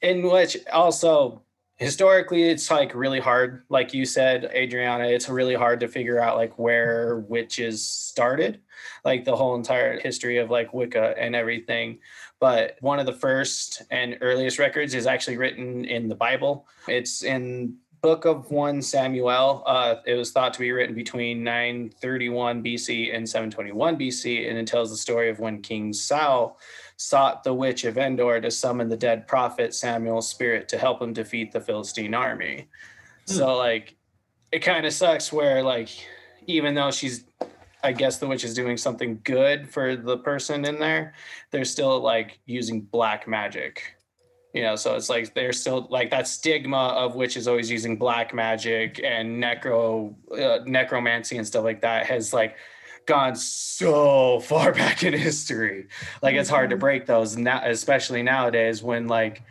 [0.02, 1.43] in which also
[1.81, 6.37] historically it's like really hard like you said adriana it's really hard to figure out
[6.37, 8.61] like where witches started
[9.03, 11.99] like the whole entire history of like wicca and everything.
[12.39, 16.67] But one of the first and earliest records is actually written in the bible.
[16.87, 22.63] It's in book of 1 samuel uh, it was thought to be written between 931
[22.63, 26.57] bc and 721 bc and it tells the story of when king saul
[27.01, 31.13] sought the witch of Endor to summon the dead prophet Samuel's spirit to help him
[31.13, 32.67] defeat the Philistine army.
[33.27, 33.33] Hmm.
[33.33, 33.95] So like
[34.51, 35.89] it kind of sucks where like
[36.45, 37.25] even though she's
[37.83, 41.15] I guess the witch is doing something good for the person in there,
[41.49, 43.95] they're still like using black magic.
[44.53, 47.95] You know, so it's like they're still like that stigma of which witches always using
[47.95, 52.57] black magic and necro uh, necromancy and stuff like that has like
[53.05, 55.87] gone so far back in history.
[56.21, 56.81] Like it's hard to mm-hmm.
[56.81, 59.43] break those now, especially nowadays when like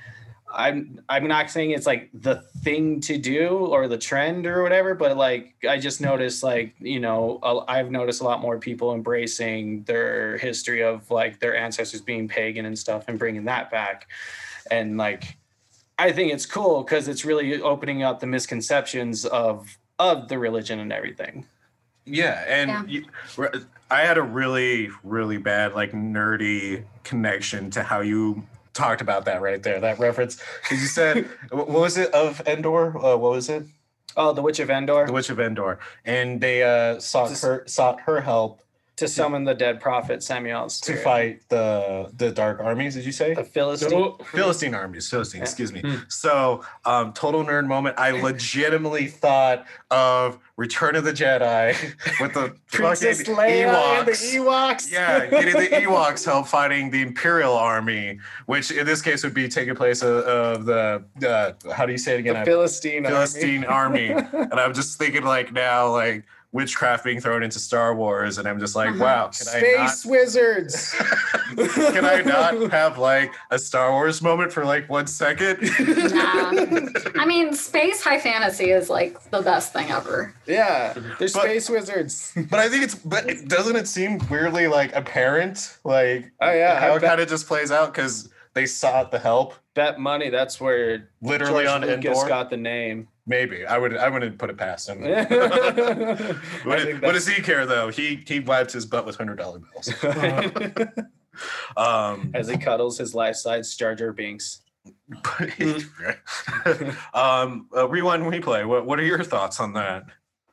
[0.53, 4.95] I'm I'm not saying it's like the thing to do or the trend or whatever,
[4.95, 9.85] but like I just noticed like you know I've noticed a lot more people embracing
[9.85, 14.09] their history of like their ancestors being pagan and stuff and bringing that back,
[14.71, 15.37] and like
[15.99, 20.81] I think it's cool because it's really opening up the misconceptions of of the religion
[20.81, 21.47] and everything.
[22.07, 23.05] Yeah, and yeah.
[23.37, 29.27] You, I had a really, really bad, like nerdy connection to how you talked about
[29.27, 29.79] that right there.
[29.79, 32.97] That reference, because you said, what was it of Endor?
[32.97, 33.67] Uh, what was it?
[34.17, 35.07] Oh, the Witch of Endor.
[35.07, 38.63] The Witch of Endor, and they uh, sought her sought her help
[39.01, 42.95] to summon the dead prophet Samuel to fight the the dark armies.
[42.95, 45.09] Did you say the Philistine Philistine armies?
[45.09, 45.81] Philistine, excuse me.
[45.81, 45.97] Hmm.
[46.09, 47.99] So, um, total nerd moment.
[47.99, 51.75] I legitimately thought of Return of the Jedi
[52.21, 53.99] with the Princess Leia Ewoks.
[53.99, 54.93] and the Ewoks.
[54.93, 59.49] Yeah, getting the Ewoks help fighting the Imperial army, which in this case would be
[59.49, 62.35] taking place of, of the uh, how do you say it again?
[62.35, 64.13] The Philistine Philistine army.
[64.13, 64.29] army.
[64.33, 68.59] and I'm just thinking like now like witchcraft being thrown into Star Wars, and I'm
[68.59, 69.05] just like, uh-huh.
[69.05, 70.95] wow, can space I not, wizards.
[71.57, 75.61] can I not have like a Star Wars moment for like one second?
[75.61, 76.53] nah.
[77.21, 80.35] I mean, space high fantasy is like the best thing ever.
[80.47, 82.33] Yeah, they're but, space wizards.
[82.51, 86.97] but I think it's, but doesn't it seem weirdly like apparent, like oh yeah, how
[86.97, 89.55] it kind of just plays out because they sought the help.
[89.75, 90.31] Bet money.
[90.31, 93.09] That's where literally George on Lucas Endor got the name.
[93.27, 93.97] Maybe I would.
[93.97, 95.03] I wouldn't put it past him.
[96.65, 97.89] what, what does he care though?
[97.89, 99.93] He he wipes his butt with hundred dollar bills.
[101.77, 104.63] um, As he cuddles his life-size Jar Jar Binks.
[107.15, 108.67] um, uh, rewind replay.
[108.67, 110.05] What what are your thoughts on that?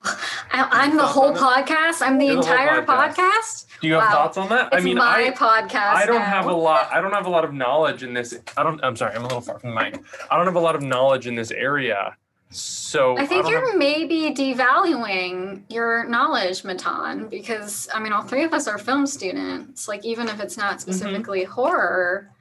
[0.04, 2.02] I, am the whole podcast.
[2.02, 3.16] I'm the You're entire the podcast.
[3.16, 3.66] podcast.
[3.82, 4.12] Do you have wow.
[4.12, 4.68] thoughts on that?
[4.74, 5.96] It's I mean, my I, podcast.
[5.96, 6.26] I don't now.
[6.26, 6.90] have a lot.
[6.92, 8.38] I don't have a lot of knowledge in this.
[8.56, 8.84] I don't.
[8.84, 9.16] I'm sorry.
[9.16, 10.02] I'm a little far from the mic.
[10.30, 12.16] I don't have a lot of knowledge in this area.
[12.50, 13.78] So I think I you're have...
[13.78, 19.88] maybe devaluing your knowledge, Matan, because I mean, all three of us are film students.
[19.88, 20.80] Like, even if it's not mm-hmm.
[20.80, 21.52] specifically mm-hmm.
[21.52, 22.32] horror,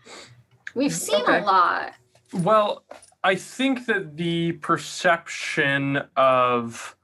[0.74, 1.40] we've seen okay.
[1.40, 1.92] a lot.
[2.32, 2.84] Well,
[3.24, 6.96] I think that the perception of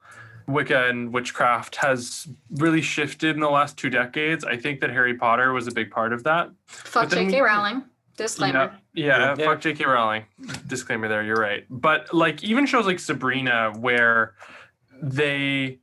[0.46, 4.44] Wicca and witchcraft has really shifted in the last two decades.
[4.44, 6.50] I think that Harry Potter was a big part of that.
[6.66, 7.40] Fuck J.K.
[7.40, 7.84] Rowling.
[8.16, 8.78] Disclaimer.
[8.94, 9.85] Yeah, yeah, fuck J.K.
[9.85, 10.24] Rowling.
[10.66, 11.22] Disclaimer there.
[11.22, 11.64] You're right.
[11.70, 14.35] But like even shows like Sabrina, where
[15.02, 15.78] they,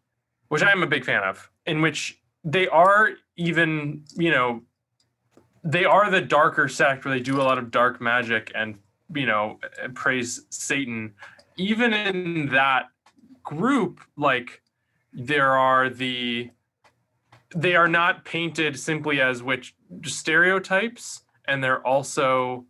[0.49, 4.61] which I am a big fan of, in which they are even you know,
[5.63, 8.77] they are the darker sect where they do a lot of dark magic and
[9.13, 9.59] you know
[9.95, 11.13] praise Satan.
[11.57, 12.89] Even in that
[13.43, 14.61] group, like
[15.13, 16.51] there are the
[17.55, 22.65] they are not painted simply as which stereotypes and they're also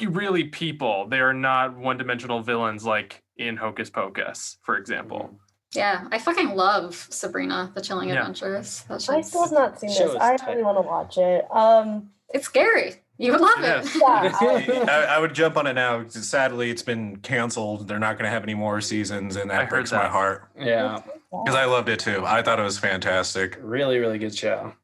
[0.00, 1.06] really people.
[1.08, 5.38] They are not one-dimensional villains like in Hocus Pocus, for example.
[5.74, 8.20] Yeah, I fucking love Sabrina: The Chilling yeah.
[8.20, 8.84] Adventures.
[8.88, 10.14] I still have not seen this.
[10.20, 11.46] I really want to watch it.
[11.50, 12.94] Um, it's scary.
[13.18, 13.88] You would love it.
[13.96, 14.36] Yeah,
[14.88, 16.06] I, I, would jump on it now.
[16.08, 17.86] Sadly, it's been canceled.
[17.86, 20.48] They're not going to have any more seasons, and that breaks my heart.
[20.58, 22.24] Yeah, because I loved it too.
[22.26, 23.58] I thought it was fantastic.
[23.60, 24.74] Really, really good show.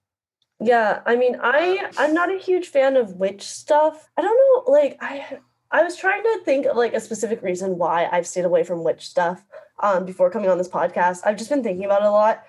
[0.62, 4.10] Yeah, I mean, I I'm not a huge fan of witch stuff.
[4.16, 5.38] I don't know, like I
[5.70, 8.84] I was trying to think of like a specific reason why I've stayed away from
[8.84, 9.44] witch stuff
[9.82, 11.20] um before coming on this podcast.
[11.24, 12.42] I've just been thinking about it a lot.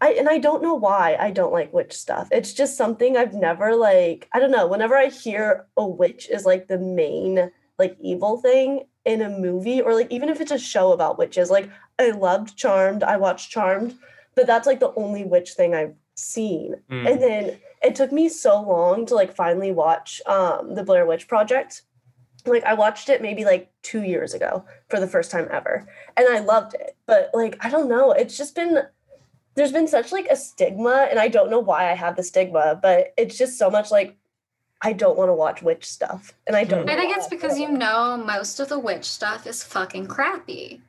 [0.00, 2.28] I and I don't know why I don't like witch stuff.
[2.30, 6.44] It's just something I've never like I don't know, whenever I hear a witch is
[6.44, 10.58] like the main like evil thing in a movie or like even if it's a
[10.58, 13.94] show about witches, like I loved Charmed, I watched Charmed,
[14.34, 16.76] but that's like the only witch thing I've seen.
[16.90, 17.10] Mm.
[17.10, 21.28] And then it took me so long to like finally watch um the Blair Witch
[21.28, 21.82] Project.
[22.46, 26.28] Like I watched it maybe like 2 years ago for the first time ever and
[26.28, 26.96] I loved it.
[27.06, 28.82] But like I don't know, it's just been
[29.54, 32.78] there's been such like a stigma and I don't know why I have the stigma,
[32.80, 34.16] but it's just so much like
[34.82, 36.34] I don't want to watch witch stuff.
[36.46, 39.46] And I don't I know think it's because you know most of the witch stuff
[39.46, 40.80] is fucking crappy.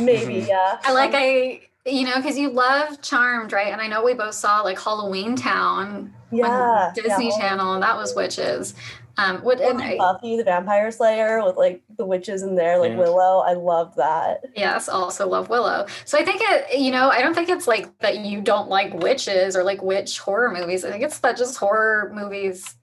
[0.00, 0.78] maybe yeah.
[0.84, 3.72] I like I you know because you love Charmed, right?
[3.72, 7.38] And I know we both saw like Halloween Town yeah, on Disney yeah.
[7.38, 8.74] Channel, and that was witches.
[9.18, 12.78] Um, what Or and I, Buffy the Vampire Slayer with like the witches in there,
[12.78, 12.98] like Yeah.
[12.98, 13.40] Willow.
[13.40, 14.40] I love that.
[14.56, 15.86] yes, also love Willow.
[16.06, 18.94] So I think it, you know, I don't think it's like that you don't like
[18.94, 20.84] witches or like witch horror movies.
[20.84, 22.74] I think it's that just horror movies,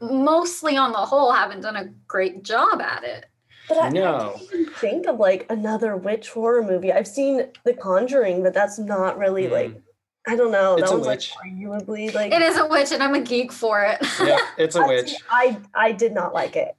[0.00, 3.24] mostly on the whole, haven't done a great job at it.
[3.70, 4.32] But I, I No.
[4.36, 6.92] can't even think of like another witch horror movie.
[6.92, 9.52] I've seen The Conjuring, but that's not really Mm.
[9.52, 9.82] like
[10.26, 10.74] I don't know.
[10.76, 11.32] It's that a one's witch.
[11.42, 13.98] like arguably like It is a witch, and I'm a geek for it.
[14.22, 15.14] Yeah, it's a witch.
[15.30, 16.74] I I did not like it.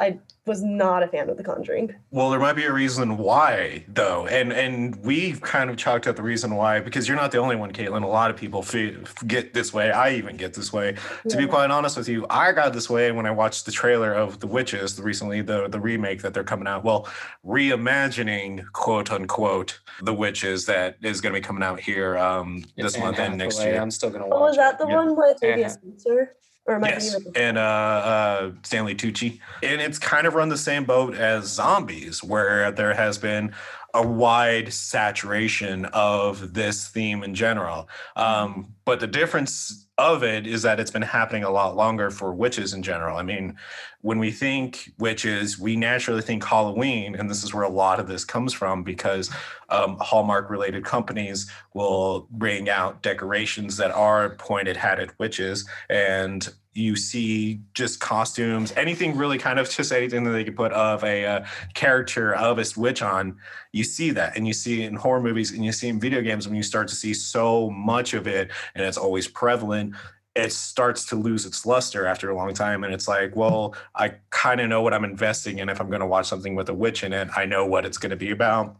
[0.00, 1.94] I was not a fan of The Conjuring.
[2.10, 6.16] Well, there might be a reason why, though, and and we've kind of chalked out
[6.16, 8.02] the reason why because you're not the only one, Caitlin.
[8.04, 9.90] A lot of people fe- get this way.
[9.90, 10.94] I even get this way.
[11.28, 14.14] To be quite honest with you, I got this way when I watched the trailer
[14.14, 16.84] of The Witches the recently, the the remake that they're coming out.
[16.84, 17.08] Well,
[17.44, 22.94] reimagining quote unquote The Witches that is going to be coming out here um, this
[22.94, 23.80] Anne month and next year.
[23.80, 24.36] I'm still gonna watch.
[24.38, 24.94] Oh, was that the it.
[24.94, 25.74] One with maybe a Uh-huh.
[25.74, 26.34] Spencer?
[26.68, 30.50] Or Yes, thinking of a- and uh, uh, Stanley Tucci, and it's kind of run
[30.50, 33.54] the same boat as Zombies, where there has been
[33.94, 37.88] a wide saturation of this theme in general.
[38.16, 42.32] Um, but the difference of it is that it's been happening a lot longer for
[42.32, 43.18] witches in general.
[43.18, 43.54] I mean,
[44.00, 48.08] when we think witches, we naturally think Halloween, and this is where a lot of
[48.08, 49.30] this comes from because
[49.68, 56.48] um, Hallmark related companies will bring out decorations that are pointed hatted witches and
[56.78, 61.02] you see just costumes anything really kind of just anything that they could put of
[61.02, 63.36] a uh, character of a witch on
[63.72, 66.22] you see that and you see it in horror movies and you see in video
[66.22, 69.94] games when you start to see so much of it and it's always prevalent
[70.34, 74.12] it starts to lose its luster after a long time and it's like well i
[74.30, 76.74] kind of know what i'm investing in if i'm going to watch something with a
[76.74, 78.76] witch in it i know what it's going to be about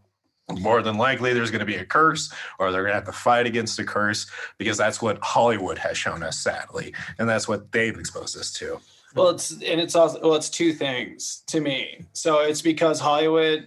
[0.60, 3.12] more than likely there's going to be a curse or they're going to have to
[3.12, 7.70] fight against a curse because that's what hollywood has shown us sadly and that's what
[7.72, 8.80] they've exposed us to
[9.14, 12.04] Well, it's and it's also well, it's two things to me.
[12.12, 13.66] So it's because Hollywood.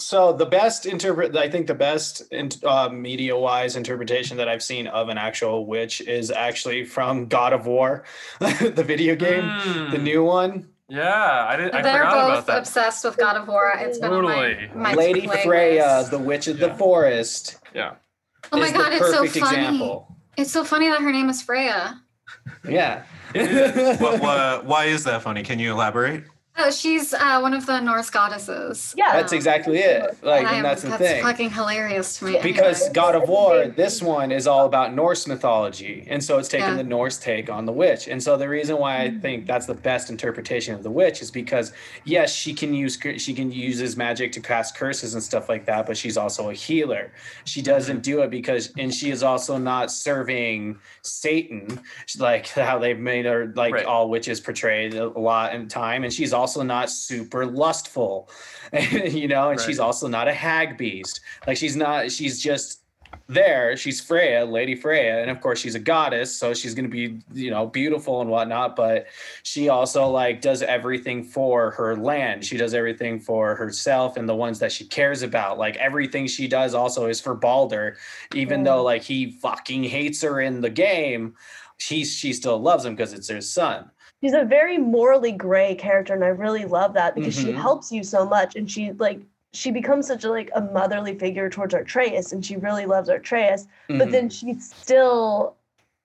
[0.00, 4.86] So the best interpret, I think the best in, uh, media-wise interpretation that I've seen
[4.86, 8.04] of an actual witch is actually from God of War,
[8.38, 9.44] the video game,
[9.90, 10.02] the Mm.
[10.02, 10.68] new one.
[10.88, 11.74] Yeah, I didn't.
[11.74, 12.58] I They're forgot about both that.
[12.58, 13.72] obsessed with God of War.
[13.76, 14.70] It's been on my, Totally.
[14.74, 15.42] my Lady playlist.
[15.44, 17.58] Freya, the witch of the forest.
[17.74, 17.92] Yeah.
[18.52, 19.56] Oh my is god, the it's so perfect funny.
[19.58, 20.16] example.
[20.36, 22.00] It's so funny that her name is Freya.
[22.68, 23.02] Yeah.
[23.34, 26.24] what, what, why is that funny can you elaborate
[26.58, 28.92] Oh, she's uh, one of the Norse goddesses.
[28.98, 29.12] Yeah.
[29.12, 30.18] That's exactly it.
[30.22, 31.22] Like, I- and that's the that's thing.
[31.22, 32.40] fucking hilarious to me.
[32.42, 36.68] because God of War, this one is all about Norse mythology, and so it's taking
[36.70, 36.74] Yeah.
[36.74, 38.08] the Norse take on the witch.
[38.08, 39.22] And so the reason why I Mm.
[39.22, 41.72] think that's the best interpretation of the witch is because
[42.04, 45.64] yes, she can use she can use his magic to cast curses and stuff like
[45.66, 47.12] that, but she's also a healer.
[47.44, 51.80] She doesn't do it because, and she is also not serving Satan,
[52.18, 53.86] like how they've made her like Right.
[53.86, 58.28] all witches portrayed a lot in time, and she's also not super lustful,
[59.18, 59.66] you know, and Right.
[59.66, 61.20] she's also not a hag beast.
[61.46, 62.78] Like she's not, she's just
[63.26, 63.76] there.
[63.76, 67.50] She's Freya, Lady Freya, and of course she's a goddess, so she's gonna be, you
[67.50, 68.74] know, beautiful and whatnot.
[68.76, 69.06] But
[69.42, 72.44] she also like does everything for her land.
[72.44, 75.58] She does everything for herself and the ones that she cares about.
[75.58, 77.96] Like everything she does also is for Baldur,
[78.34, 78.64] even Yeah.
[78.72, 78.90] though mm.
[78.92, 81.34] like he fucking hates her in the game.
[81.78, 83.90] She she still loves him because it's her son.
[84.20, 87.56] She's a very morally gray character and i really love that because she Mhm.
[87.60, 89.20] helps you so much and she like
[89.52, 93.66] she becomes such a like a motherly figure towards Atreus and she really loves Atreus
[93.88, 94.10] but Mhm.
[94.12, 95.56] then she still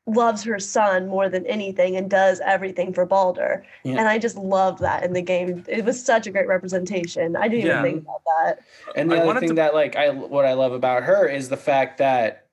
[0.07, 3.97] loves her son more than anything and does everything for Baldur Yeah.
[3.99, 7.47] and I just loved that in the game it was such a great representation I
[7.49, 7.79] didn't Yeah.
[7.81, 8.59] even think about that
[8.95, 11.49] And the I other thing to- that like I what I love about her is
[11.49, 12.44] the fact that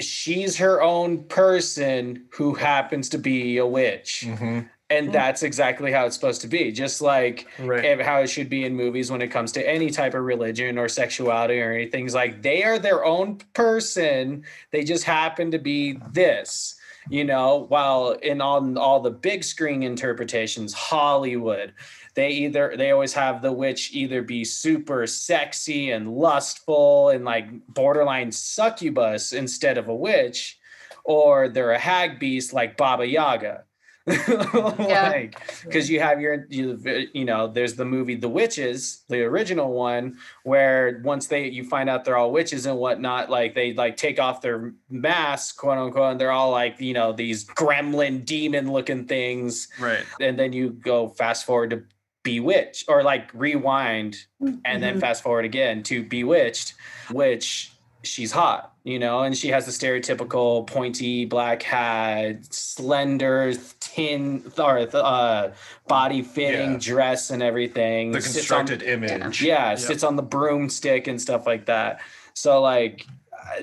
[0.00, 4.24] she's her own person who happens to be a witch.
[4.26, 4.68] Mhm.
[4.88, 6.72] And that's exactly how it's supposed to be.
[6.72, 8.00] Just like Right.
[8.02, 10.88] how it should be in movies when it comes to any type of religion or
[10.88, 12.06] sexuality or anything.
[12.06, 14.42] It's like they are their own person.
[14.72, 16.74] They just happen to be this,
[17.08, 21.72] you know, while in all, all the big screen interpretations, Hollywood,
[22.14, 27.46] they either they always have the witch either be super sexy and lustful and like
[27.68, 30.58] borderline succubus instead of a witch,
[31.04, 33.64] or they're a hag beast like Baba Yaga.
[34.06, 39.72] like because you have your you, you know there's the movie the witches the original
[39.72, 43.98] one where once they you find out they're all witches and whatnot like they like
[43.98, 48.72] take off their masks quote unquote and they're all like you know these gremlin demon
[48.72, 49.68] looking things.
[49.78, 50.04] Right.
[50.18, 51.82] and then you go fast forward to
[52.22, 55.00] bewitched or like rewind and then mm-hmm.
[55.00, 56.74] fast forward again to bewitched
[57.10, 57.72] which
[58.02, 64.78] she's hot you know and she has the stereotypical pointy black hat slender tin or
[64.94, 65.50] uh
[65.86, 66.78] body fitting Yeah.
[66.80, 69.42] dress and everything The Sits on- constructed image.
[69.42, 72.00] yeah, sits on the broomstick and stuff like that.
[72.34, 73.06] So like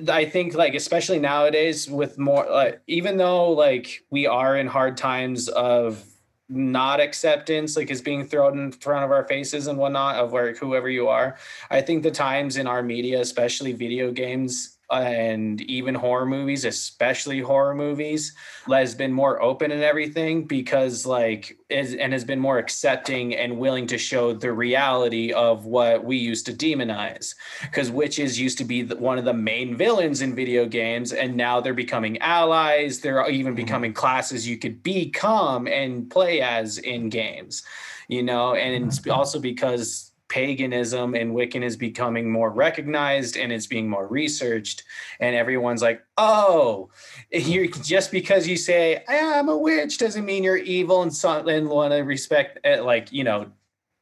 [0.08, 4.68] I- I think like especially nowadays with more like even though like we are in
[4.68, 6.04] hard times of
[6.50, 10.54] not acceptance like is being thrown in front of our faces and whatnot of where
[10.56, 11.36] whoever you are
[11.70, 17.42] i think the times in our media especially video games and even horror movies especially
[17.42, 18.34] horror movies
[18.68, 23.58] has been more open and everything because like is and has been more accepting and
[23.58, 27.36] willing to show the reality of what we used to demonize.
[27.62, 31.36] Because witches used to be the, one of the main villains in video games and
[31.36, 33.00] now they're becoming allies.
[33.00, 33.64] They're even mm-hmm.
[33.64, 37.64] becoming classes you could become and play as in games
[38.08, 38.56] you know?
[38.56, 38.88] And mm-hmm.
[38.88, 44.84] it's also because paganism and wiccan is becoming more recognized and it's being more researched
[45.20, 46.90] and everyone's like oh
[47.32, 51.70] you're just because you say i'm a witch doesn't mean you're evil and so and
[51.70, 53.50] want to respect uh, like you know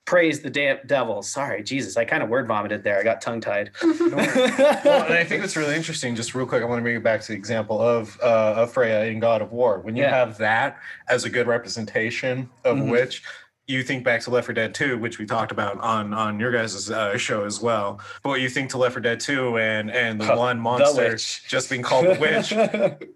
[0.06, 3.42] praise the de- devil sorry jesus i kind of word vomited there i got tongue
[3.42, 3.94] tied well,
[5.04, 6.16] and I think that's really interesting.
[6.16, 8.72] Just real quick, I want to bring you back to the example of uh, of
[8.72, 9.80] Freya in God of War.
[9.80, 10.12] When you Yeah.
[10.16, 10.78] have that
[11.10, 12.90] as a good representation of Mhm.
[12.92, 13.24] which
[13.68, 16.52] you think back to Left 4 Dead 2, which we talked about on on your
[16.52, 18.00] guys' uh, show as well.
[18.22, 20.62] But what you think to Left 4 Dead 2 and and the Huh, one the
[20.64, 21.44] monster witch.
[21.48, 22.54] just being called the witch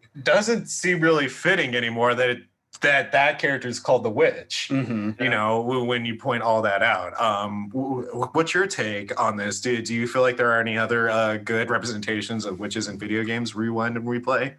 [0.23, 2.15] doesn't seem really fitting anymore.
[2.15, 2.39] That it,
[2.81, 5.19] that that character is called the witch Mhm.
[5.19, 9.81] you know when you point all that out um what's your take on this do,
[9.81, 13.25] do you feel like there are any other uh, good representations of witches in video
[13.25, 14.55] games rewind and replay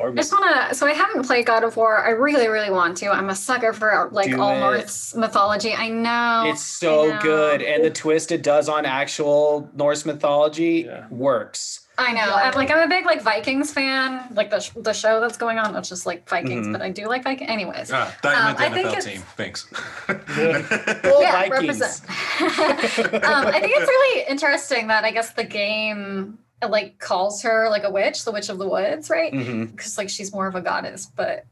[0.00, 0.74] I just wanna.
[0.74, 1.98] So I haven't played God of War.
[2.04, 3.10] I really, really want to.
[3.10, 4.60] I'm a sucker for like Do all it.
[4.60, 5.74] Norse mythology.
[5.74, 6.44] I know.
[6.46, 7.18] It's so know.
[7.20, 11.06] good, and the twist it does on actual Norse mythology Yeah.
[11.10, 11.80] works.
[12.00, 12.32] I know.
[12.32, 14.22] I'm like I'm a big like Vikings fan.
[14.34, 15.74] Like the sh- the show that's going on.
[15.74, 16.72] it's just like Vikings, Mhm.
[16.72, 17.50] but I do like Vikings.
[17.50, 17.90] Anyways.
[17.92, 19.66] ah, that Um, meant the I think nfl it's- team thanks
[20.38, 21.50] yeah, Vikings.
[21.50, 22.00] represent.
[23.24, 27.84] um, I think it's really interesting that I guess the game like calls her like
[27.84, 29.32] a witch, the witch of the woods, right?
[29.32, 31.44] Because like she's more of a goddess, but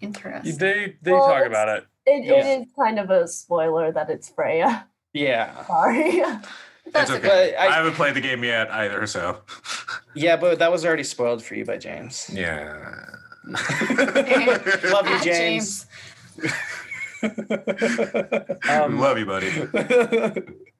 [0.00, 0.56] interesting.
[0.58, 1.84] They they Well, talk about it.
[2.06, 2.34] It, Yeah.
[2.46, 4.86] it is kind of a spoiler that it's Freya.
[5.12, 6.00] Yeah, Sorry.
[6.16, 6.48] it's
[6.92, 9.42] That's okay But I, I- haven't played the game yet either so
[10.14, 12.28] yeah, but that was already spoiled for you by James.
[12.32, 13.04] yeah
[13.44, 15.86] Love you, Ah, James.
[18.68, 19.48] Um, love you buddy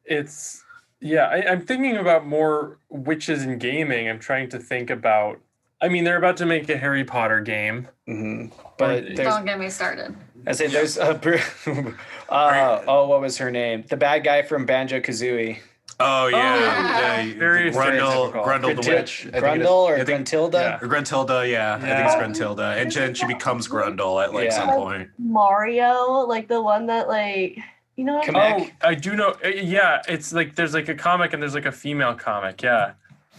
[0.04, 0.62] it's
[1.02, 5.40] yeah I, i'm thinking about more witches in gaming i'm trying to think about
[5.80, 8.50] i mean they're about to make a harry potter game Mhm.
[8.78, 10.16] But Don't get me started.
[10.44, 11.36] I say there's a, br-
[12.28, 13.84] uh, oh, what was her name?
[13.88, 15.58] The bad guy from Banjo Kazooie.
[16.00, 17.22] oh yeah, yeah.
[17.22, 17.34] yeah.
[17.38, 18.44] Very grundle stereotypical.
[18.44, 19.42] grundle the witch I think it is.
[19.68, 20.52] Grundle or I think- Gruntilda?
[20.54, 20.78] yeah.
[20.82, 21.74] Or Gruntilda, yeah.
[21.76, 22.82] I think it's Gruntilda.
[22.82, 24.50] And then she becomes Grundle at like Yeah.
[24.56, 25.10] some point.
[25.18, 27.58] Mario, like the one that like
[28.02, 30.94] you know what I'm oh i do know uh, yeah it's like there's like a
[30.94, 32.94] comic and there's like a female comic yeah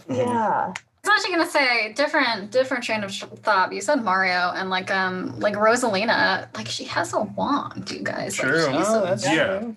[0.08, 0.72] Yeah.
[1.06, 3.70] I was actually gonna say different, different train of thought.
[3.74, 8.38] You said Mario and like um like Rosalina, like she has a wand, you guys.
[8.38, 8.64] Like, True.
[8.72, 9.58] she's Oh, a, that's Yeah.
[9.58, 9.76] true.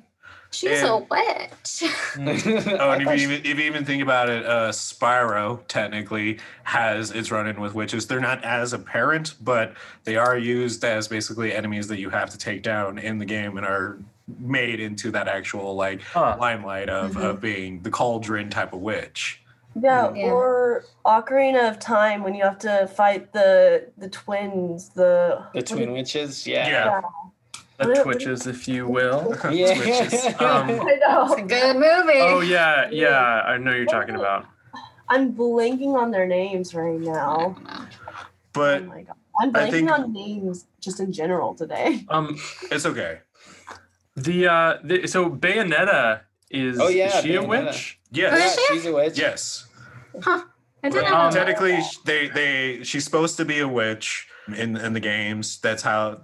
[0.52, 1.84] she's a witch.
[2.80, 7.12] Oh, and if you, even, if you even think about it, uh, Spyro technically has
[7.12, 8.08] its run in with witches.
[8.08, 9.74] They're not as apparent, but
[10.06, 13.58] they are used as basically enemies that you have to take down in the game
[13.58, 14.00] and are
[14.40, 16.36] made into that actual like Huh.
[16.40, 17.24] limelight of, Mhm.
[17.24, 19.42] of being the cauldron type of witch.
[19.80, 20.32] Yeah, Yeah.
[20.32, 25.94] or Ocarina of Time when you have to fight the the twins, the The Twin
[25.94, 26.68] Witches, yeah.
[26.68, 27.02] Yeah.
[27.80, 29.76] the twitches if you will Yeah.
[29.76, 30.26] Switches.
[30.42, 31.26] Um, I know.
[31.32, 32.20] It's a good movie.
[32.20, 34.46] oh yeah yeah i know you're talking about
[35.10, 37.56] I'm blanking on their names right now.
[38.52, 39.16] But oh my god.
[39.40, 42.04] I'm I blanking think- on names just in general today.
[42.10, 42.36] Um,
[42.72, 43.20] it's okay.
[44.18, 48.00] The uh, the, so Bayonetta is Oh, yeah, is she a witch?
[48.12, 48.58] Yes.
[48.60, 49.18] Yeah, she's a witch.
[49.18, 49.68] Yes.
[50.26, 51.32] I didn't Um.
[51.32, 55.60] Technically, they they she's supposed to be a witch in in the games.
[55.60, 56.20] That's how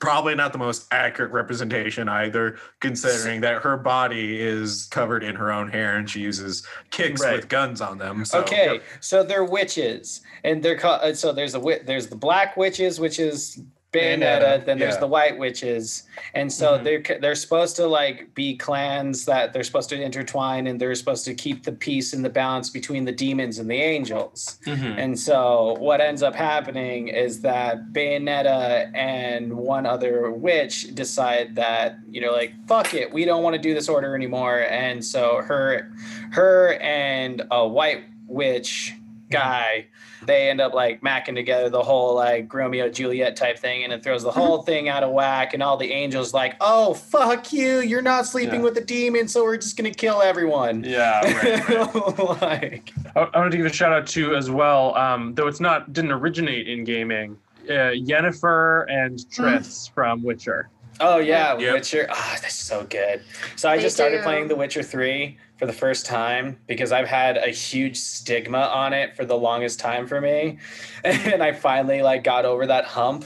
[0.00, 5.50] probably not the most accurate representation either, considering that her body is covered in her
[5.50, 7.36] own hair and she uses kicks Right.
[7.36, 8.24] with guns on them.
[8.24, 11.00] So Okay, so they're witches, and they're called.
[11.02, 13.58] uh, So there's a wi- there's the black witches, which is
[13.92, 14.64] Bayonetta.
[14.64, 15.00] Then there's yeah.
[15.00, 16.84] the white witches, and so Mhm.
[16.84, 21.24] they're they're supposed to like be clans that they're supposed to intertwine, and they're supposed
[21.26, 24.58] to keep the peace and the balance between the demons and the angels.
[24.66, 24.96] Mhm.
[24.98, 31.98] And so what ends up happening is that Bayonetta and one other witch decide that,
[32.10, 34.64] you know, like, fuck it, we don't want to do this order anymore.
[34.70, 35.90] And so her
[36.32, 38.94] her and a white witch
[39.30, 39.86] guy,
[40.26, 44.02] they end up like macking together the whole like Romeo Juliet type thing and it
[44.02, 47.80] throws the whole thing out of whack and all the angels like, oh fuck you,
[47.80, 48.62] you're not sleeping Yeah.
[48.62, 50.84] with the demon, so we're just gonna kill everyone.
[50.84, 52.18] Yeah, right, right.
[52.42, 55.60] like I, I want to give a shout out to as well, um, though it's
[55.60, 57.36] not didn't originate in gaming.
[57.68, 60.68] Uh, Yennefer and Triss from Witcher.
[61.00, 61.72] Oh yeah, Yep.
[61.74, 62.06] Witcher.
[62.10, 63.22] Oh, that's so good.
[63.56, 64.22] So I They just started do.
[64.22, 68.92] playing The Witcher 3 for the first time because I've had a huge stigma on
[68.92, 70.58] it for the longest time for me.
[71.04, 73.24] And I finally like got over that hump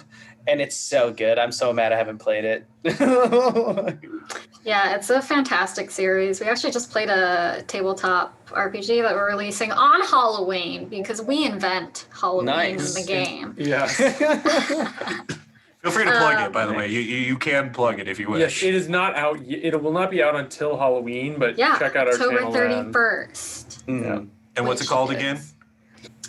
[0.48, 1.38] and it's so good.
[1.38, 2.66] I'm so mad I haven't played it.
[4.64, 6.40] Yeah, it's a fantastic series.
[6.40, 12.08] We actually just played a tabletop RPG that we're releasing on Halloween because we invent
[12.12, 12.96] Halloween Nice.
[12.96, 13.54] in the game.
[13.56, 13.86] Yeah.
[15.90, 16.52] feel free to plug Um, it.
[16.52, 18.40] By the way, you you you can plug it if you wish.
[18.40, 18.64] yes, wish.
[18.64, 19.38] it is not out.
[19.46, 22.52] It will not be out until Halloween, but Yeah, check out our October channel.
[22.52, 23.86] thirty around- first.
[23.86, 24.28] Mhm.
[24.56, 25.40] and what's it called is- again?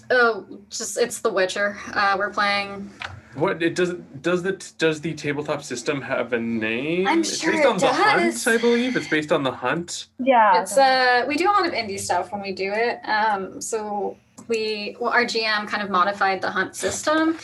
[0.10, 1.78] Oh, just it's The Witcher.
[1.94, 2.90] Uh, we're playing.
[3.36, 7.08] What it does does the does the tabletop system have a name?
[7.08, 8.48] I'm sure it's sure based it on the hunt.
[8.48, 8.96] I believe.
[8.96, 10.08] It's based on the hunt.
[10.20, 10.62] Yeah.
[10.62, 13.00] It's uh, we do a lot of indie stuff when we do it.
[13.08, 17.38] Um, so we well, our GM kind of modified the hunt system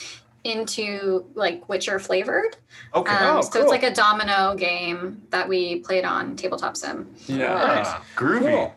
[0.44, 2.58] into like Witcher flavored.
[2.94, 3.12] Okay.
[3.14, 3.62] Um, Oh, so cool.
[3.62, 7.14] it's like a domino game that we played on tabletop sim.
[7.28, 7.84] Yeah.
[7.86, 8.52] Ah, groovy.
[8.52, 8.76] Cool.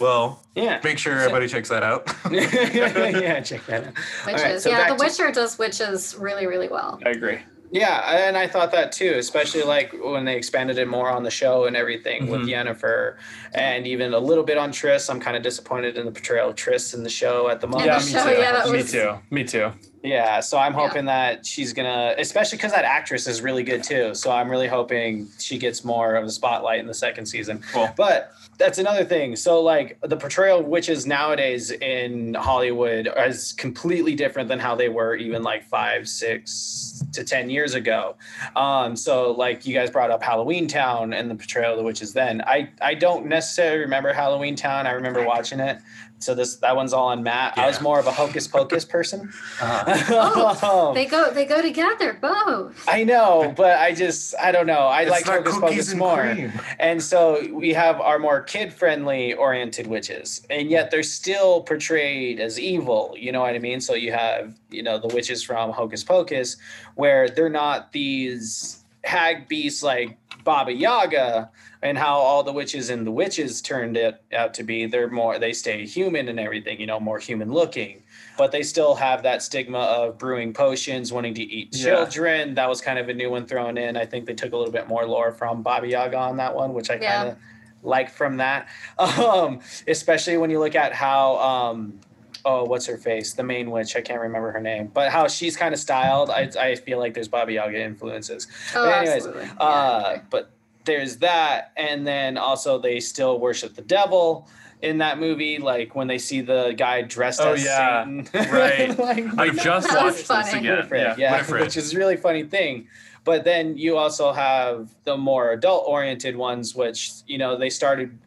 [0.00, 0.80] Well, Yeah.
[0.82, 2.06] make sure everybody checks that out.
[2.30, 3.94] yeah, check that out.
[4.26, 4.42] Witches.
[4.42, 6.98] right, so yeah, back The to- Witcher does witches really, really well.
[7.04, 7.38] I agree.
[7.72, 11.30] Yeah, and I thought that too, especially like when they expanded it more on the
[11.30, 12.48] show and everything with Mhm.
[12.74, 13.14] Yennefer,
[13.54, 15.08] and even a little bit on Triss.
[15.08, 17.86] I'm kind of disappointed in the portrayal of Triss in the show at the moment.
[17.86, 18.40] yeah, the me show, too.
[18.40, 19.18] yeah, that me too.
[19.30, 19.72] Me too.
[20.02, 20.88] Yeah, so I'm Yeah.
[20.88, 24.14] hoping that she's gonna, especially because that actress is really good too.
[24.14, 27.62] So I'm really hoping she gets more of a spotlight in the second season.
[27.72, 27.88] Cool.
[27.96, 29.34] But that's another thing.
[29.34, 34.90] So like the portrayal of witches nowadays in Hollywood is completely different than how they
[34.90, 38.16] were even like five, six to ten years ago.
[38.54, 42.12] Um, so like you guys brought up Halloween Town and the portrayal of the witches
[42.12, 42.42] then.
[42.42, 44.86] I I don't necessarily remember Halloween Town.
[44.86, 45.78] I remember watching it.
[46.20, 47.56] So this that one's all on Matt.
[47.56, 49.32] I was more of a hocus pocus person.
[49.60, 50.54] Uh-huh.
[50.62, 52.84] Oh, They go they go together both.
[52.86, 54.80] I know, but I just I don't know.
[54.80, 56.20] I It's like Hocus Pocus and more.
[56.20, 56.52] cream.
[56.78, 62.38] And so we have our more kid friendly oriented witches, and yet they're still portrayed
[62.38, 63.14] as evil.
[63.16, 63.80] You know what I mean?
[63.80, 66.56] So you have, you know, the witches from Hocus Pocus,
[66.96, 71.50] where they're not these hag beasts like Baba Yaga
[71.82, 74.86] and how all the witches and the witches turned it out to be.
[74.86, 78.02] They're more, they stay human and everything, you know, more human looking.
[78.36, 81.84] But they still have that stigma of brewing potions, wanting to eat Yeah.
[82.04, 82.54] children.
[82.54, 83.96] That was kind of a new one thrown in.
[83.96, 86.74] I think they took a little bit more lore from Baba Yaga on that one,
[86.74, 87.16] which I Yeah.
[87.18, 87.36] kind of
[87.82, 88.68] like from that.
[88.98, 91.98] Um, especially when you look at how um,
[92.44, 93.32] oh, what's her face?
[93.34, 93.96] The main witch.
[93.96, 96.28] I can't remember her name, but how she's kind of styled.
[96.30, 98.46] I, I feel like there's Baba Yaga influences.
[98.74, 99.44] Oh, But anyways, absolutely.
[99.46, 100.50] Yeah, Uh, but
[100.84, 104.48] there's that, and then also they still worship the devil
[104.82, 105.58] in that movie.
[105.58, 108.04] Like when they see the guy dressed Oh, as yeah.
[108.04, 108.98] Satan, Right.
[108.98, 110.58] like, I just That was watched this funny.
[110.58, 110.72] again.
[110.76, 111.14] Winifred, Yeah.
[111.18, 111.60] yeah, Winifred.
[111.62, 112.88] which is a really funny thing.
[113.24, 118.18] But then you also have the more adult oriented ones, which you know they started.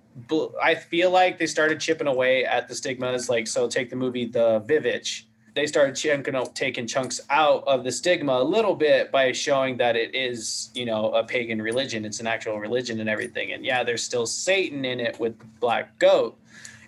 [0.62, 3.30] I feel like they started chipping away at the stigmas.
[3.30, 5.24] Like so, take the movie The Vivitch.
[5.56, 9.96] They started chunking, taking chunks out of the stigma a little bit by showing that
[9.96, 12.06] it is, you know, a pagan religion.
[12.06, 13.54] It's an actual religion and everything.
[13.54, 16.40] And yeah, there's still Satan in it with the black goat.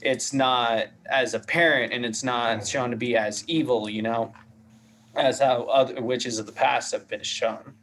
[0.01, 4.33] It's not as apparent and it's not shown to be as evil, you know
[5.15, 7.73] as how other witches of the past have been shown.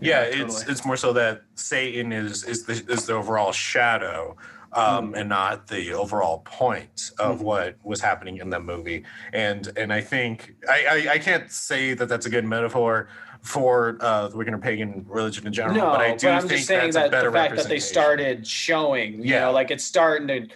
[0.00, 4.36] Yeah, Yeah, it's it's more so that Satan is is the is the overall shadow
[4.72, 5.20] um, Mm.
[5.20, 7.42] and not the overall point of Mhm.
[7.42, 9.04] what was happening in the movie.
[9.32, 13.08] And and I think I, I I can't say that that's a good metaphor
[13.40, 16.52] for uh, the Wiccan or pagan religion in general, no, but I do I'm think
[16.52, 19.40] just saying that's a that better the fact that they started showing, you Yeah.
[19.42, 20.48] know, like it's starting to,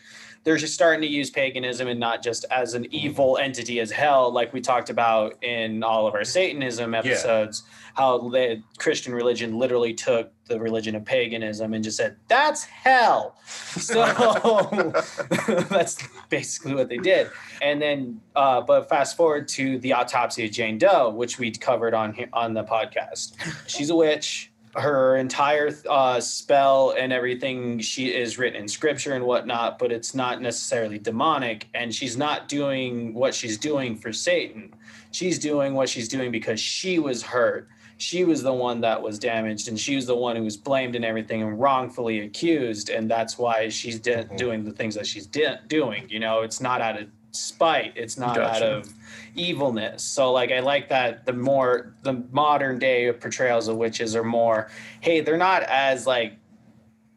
[0.45, 4.32] they're just starting to use paganism and not just as an evil entity as hell,
[4.32, 7.62] like we talked about in all of our Satanism episodes,
[7.95, 13.36] how the Christian religion literally took the religion of paganism and just said, that's hell.
[13.72, 14.03] So
[15.68, 17.30] that's basically what they did.
[17.61, 21.95] And then, uh, but fast forward to the autopsy of Jane Doe, which we covered
[21.95, 23.34] on on the podcast.
[23.66, 24.51] She's a witch.
[24.75, 30.14] Her entire uh, spell and everything she is written in scripture and whatnot, but it's
[30.14, 31.68] not necessarily demonic.
[31.75, 34.75] And she's not doing what she's doing for Satan.
[35.11, 37.68] She's doing what she's doing because she was hurt.
[37.99, 40.97] She was the one that was damaged, and she was the one who was blamed
[40.97, 42.89] and everything and wrongfully accused.
[42.89, 44.37] And that's why she's de- Mhm.
[44.37, 46.07] doing the things that she's de- doing.
[46.09, 47.93] You know, it's not out of spite.
[47.97, 48.93] It's not out of
[49.35, 50.03] evilness.
[50.03, 54.70] So like I like that the more the modern day portrayals of witches are more,
[55.01, 56.35] hey, they're not as like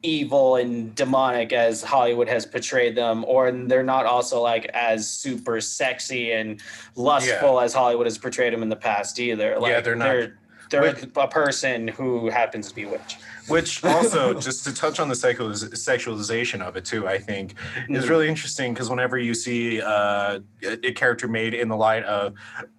[0.02, 5.60] evil and demonic as Hollywood has portrayed them, or they're not also like as super
[5.60, 6.62] sexy and
[6.96, 9.58] lustful as Hollywood has portrayed them in the past either.
[9.60, 10.06] Like they're not.
[10.06, 10.40] they're
[10.72, 13.18] they're a person who happens to be a witch.
[13.48, 17.56] Which also, just to touch on the sexualiz- sexualization of it too, I think
[17.90, 18.10] is Mhm.
[18.10, 22.34] really interesting because whenever you see uh, a character made in the light of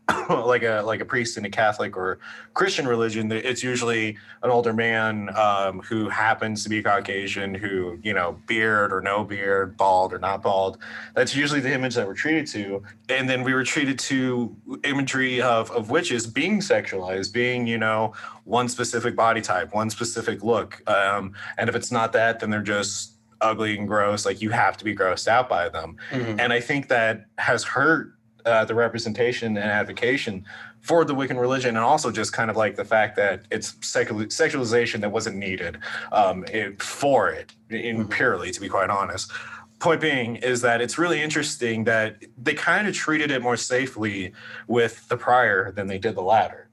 [0.30, 2.18] like a like a priest in a Catholic or
[2.54, 8.14] Christian religion, it's usually an older man um, who happens to be Caucasian, who you
[8.14, 10.78] know beard or no beard, bald or not bald.
[11.14, 14.54] That's usually the image that we're treated to, and then we were treated to
[14.84, 18.12] imagery of of witches being sexualized, being you know
[18.44, 20.88] one specific body type, one specific look.
[20.88, 24.24] Um, and if it's not that, then they're just ugly and gross.
[24.24, 25.96] Like you have to be grossed out by them.
[26.38, 28.15] And I think that has hurt
[28.47, 30.44] uh, the representation and advocation
[30.80, 34.26] for the Wiccan religion, and also just kind of like the fact that it's secular,
[34.26, 35.78] sexualization that wasn't needed
[36.12, 38.11] um, it, for it, in Mhm.
[38.11, 39.32] purely, to be quite honest.
[39.80, 44.32] Point being is that it's really interesting that they kind of treated it more safely
[44.68, 46.65] with the prior than they did the latter.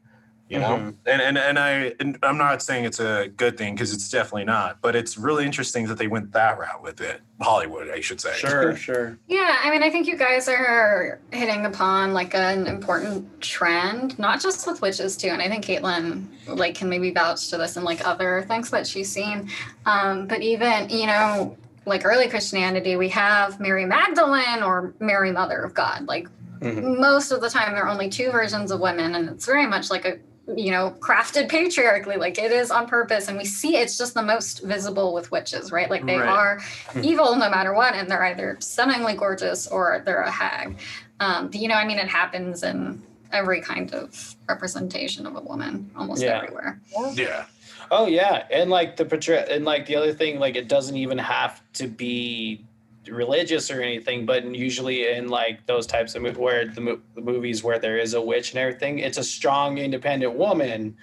[0.49, 0.95] You know, Mhm.
[1.07, 4.43] and and and I and I'm not saying it's a good thing because it's definitely
[4.43, 7.21] not, but it's really interesting that they went that route with it.
[7.41, 8.33] Hollywood, I should say.
[8.33, 9.17] Sure, sure.
[9.27, 14.41] Yeah, I mean, I think you guys are hitting upon like an important trend, not
[14.41, 15.29] just with witches too.
[15.29, 18.85] And I think Caitlin like can maybe vouch to this and like other things that
[18.85, 19.49] she's seen.
[19.85, 25.61] Um, but even you know, like early Christianity, we have Mary Magdalene or Mary Mother
[25.63, 26.05] of God.
[26.05, 26.27] Like
[26.59, 26.99] Mhm.
[26.99, 29.89] most of the time, there are only two versions of women, and it's very much
[29.89, 30.17] like a
[30.57, 34.21] you know crafted patriarchally like it is on purpose and we see it's just the
[34.21, 36.27] most visible with witches right like they Right.
[36.27, 36.59] are
[36.91, 37.03] Mhm.
[37.05, 40.77] evil no matter what and they're either stunningly gorgeous or they're a hag
[41.21, 45.41] um but, you know i mean it happens in every kind of representation of a
[45.41, 46.41] woman almost Yeah.
[46.43, 46.79] everywhere
[47.13, 47.45] Yeah.
[47.91, 51.17] Oh yeah, and like the portray, and like the other thing, like it doesn't even
[51.17, 52.65] have to be
[53.09, 57.21] religious or anything, but usually in like those types of mo- where the, mo- the
[57.21, 60.95] movies where there is a witch and everything, it's a strong, independent woman,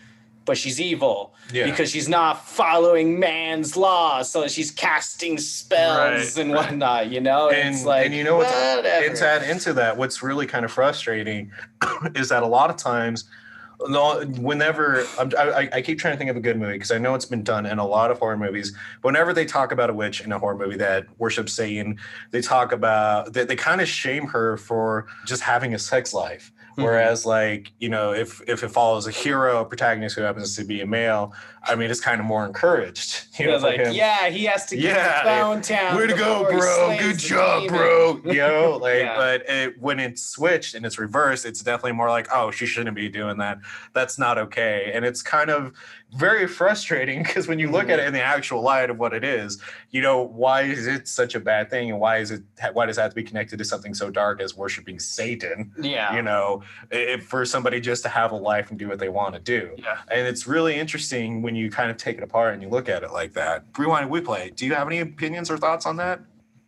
[0.47, 1.67] but she's evil Yeah.
[1.67, 6.67] because she's not following man's law, so she's casting spells Right, and right.
[6.71, 7.11] whatnot.
[7.11, 9.15] You know, and, it's like and you know what's whatever.
[9.15, 11.53] to add into that, what's really kind of frustrating
[12.15, 13.25] is that a lot of times,
[13.89, 17.15] no- whenever I, I keep trying to think of a good movie because I know
[17.15, 18.73] it's been done in a lot of horror movies.
[19.03, 21.99] But whenever they talk about a witch in a horror movie that worships Satan,
[22.31, 26.53] they talk about they, they kind of shame her for just having a sex life.
[26.77, 26.85] Mhm.
[26.85, 30.65] Whereas, like you know, if if it follows a hero, a protagonist who happens to
[30.65, 31.33] be a male,
[31.65, 33.27] I mean, it's kind of more encouraged.
[33.41, 33.95] You know, like, him.
[33.95, 35.97] yeah, he has to get Yeah, to Found Town.
[35.97, 36.95] Way to go, bro.
[36.99, 38.21] Good job, bro.
[38.27, 39.17] You know, like, Yeah.
[39.17, 42.95] but it, when it's switched and it's reversed, it's definitely more like, oh, she shouldn't
[42.95, 43.57] be doing that.
[43.95, 44.91] That's not okay.
[44.93, 45.73] And it's kind of
[46.15, 48.37] very frustrating because when you look at it in the mm-hmm.
[48.37, 51.91] actual light of what it is, you know, why is it such a bad thing?
[51.91, 52.43] And why is it,
[52.73, 55.73] why does it have to be connected to something so dark as worshiping Satan?
[55.81, 56.15] Yeah.
[56.15, 59.35] You know, if for somebody just to have a life and do what they want
[59.35, 59.71] to do.
[59.77, 59.99] Yeah.
[60.11, 63.03] And it's really interesting when you kind of take it apart and you look at
[63.03, 63.65] it like that.
[63.79, 64.51] Rewind, we play.
[64.55, 66.21] Do you have any opinions or thoughts on that?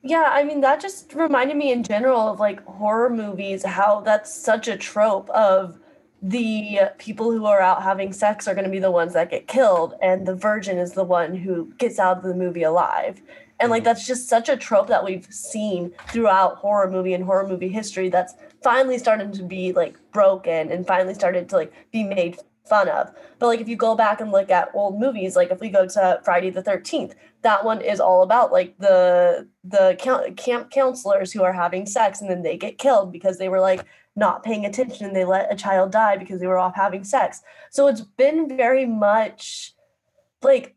[0.05, 4.34] Yeah, I mean that just reminded me in general of like horror movies how that's
[4.34, 5.78] such a trope of
[6.22, 9.48] the people who are out having sex are going to be the ones that get
[9.48, 13.20] killed and the virgin is the one who gets out of the movie alive.
[13.58, 13.86] And like Mhm.
[13.86, 18.08] that's just such a trope that we've seen throughout horror movie and horror movie history
[18.08, 22.88] that's finally started to be like broken and finally started to like be made fun
[22.88, 23.10] of.
[23.40, 25.86] But like if you go back and look at old movies, like if we go
[25.86, 29.96] to Friday the 13th, that one is all about like the the
[30.36, 33.84] camp counselors who are having sex and then they get killed because they were like
[34.14, 37.40] not paying attention and they let a child die because they were off having sex.
[37.70, 39.74] So it's been very much
[40.42, 40.74] like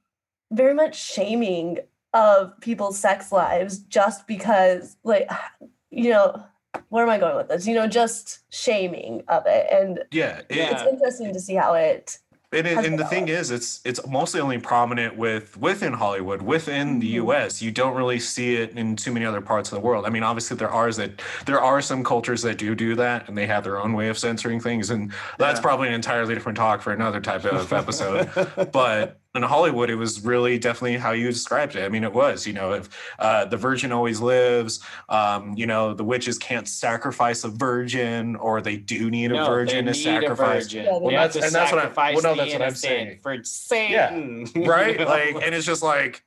[0.52, 1.80] very much shaming
[2.14, 5.30] of people's sex lives just because like
[5.90, 6.44] you know
[6.90, 7.66] where am I going with this?
[7.66, 9.68] You know, just shaming of it.
[9.72, 10.72] And Yeah, Yeah.
[10.72, 12.18] it's interesting to see how it
[12.56, 17.00] And, it, and the thing is, it's it's mostly only prominent with within Hollywood, within
[17.00, 17.14] the Mhm.
[17.26, 17.62] U.S.
[17.62, 20.06] You don't really see it in too many other parts of the world.
[20.06, 23.38] I mean, obviously there are that there are some cultures that do do that, and
[23.38, 25.64] they have their own way of censoring things, and that's Yeah.
[25.64, 28.30] probably an entirely different talk for another type of episode.
[28.72, 31.84] but in Hollywood, it was really definitely how you described it.
[31.84, 34.80] I mean, it was, you know, if uh, the virgin always lives,
[35.10, 39.46] um, you know, the witches can't sacrifice a virgin, or they do need a No,
[39.48, 40.64] virgin they to need sacrifice.
[40.66, 40.86] A virgin.
[40.86, 42.76] Yeah, They they- have to and that's what I'm- sacrifice well, no, that's what I'm
[42.76, 43.20] saying.
[43.22, 44.50] for Satan.
[44.56, 46.24] right like and it's just like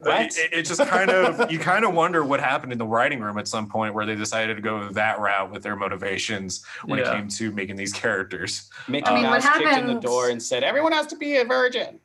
[0.00, 0.20] What?
[0.36, 3.38] it, it just kind of you kind of wonder what happened in the writing room
[3.38, 7.04] at some point where they decided to go that route with their motivations when it
[7.06, 10.42] came to making these characters Mickey I mean, what Mouse kicked in the door and
[10.42, 12.00] said, "Everyone has to be a virgin."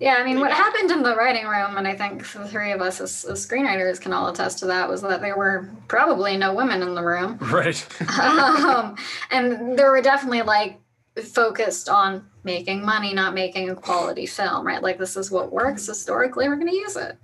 [0.00, 2.80] Yeah, I mean, what happened in the writing room, and I think the three of
[2.80, 6.54] us as, as screenwriters can all attest to that, was that there were probably no
[6.54, 7.38] women in the room.
[7.48, 7.84] Right.
[8.20, 8.96] um,
[9.32, 10.78] and there were definitely like
[11.24, 14.82] focused on making money, not making a quality film, right?
[14.82, 17.18] Like, this is what works historically, we're going to use it.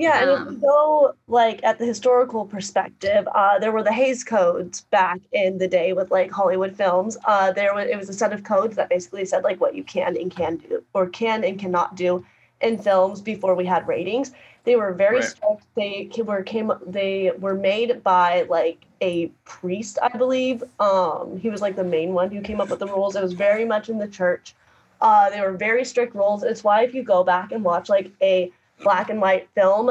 [0.00, 3.92] Yeah, and if Um, you go like at the historical perspective, uh, there were the
[3.92, 7.18] Hays codes back in the day with like Hollywood films.
[7.26, 9.84] Uh, there was it was a set of codes that basically said like what you
[9.84, 12.24] can and can do or can and cannot do
[12.62, 14.32] in films before we had ratings.
[14.64, 15.22] They were very Right.
[15.22, 15.64] strict.
[15.76, 20.64] They were came they were made by like a priest, I believe.
[20.80, 23.16] Um, he was like the main one who came up with the rules.
[23.16, 24.54] It was very much in the church.
[25.00, 26.42] Uh, they were very strict rules.
[26.42, 28.52] It's why if you go back and watch like a
[28.82, 29.90] black and white film,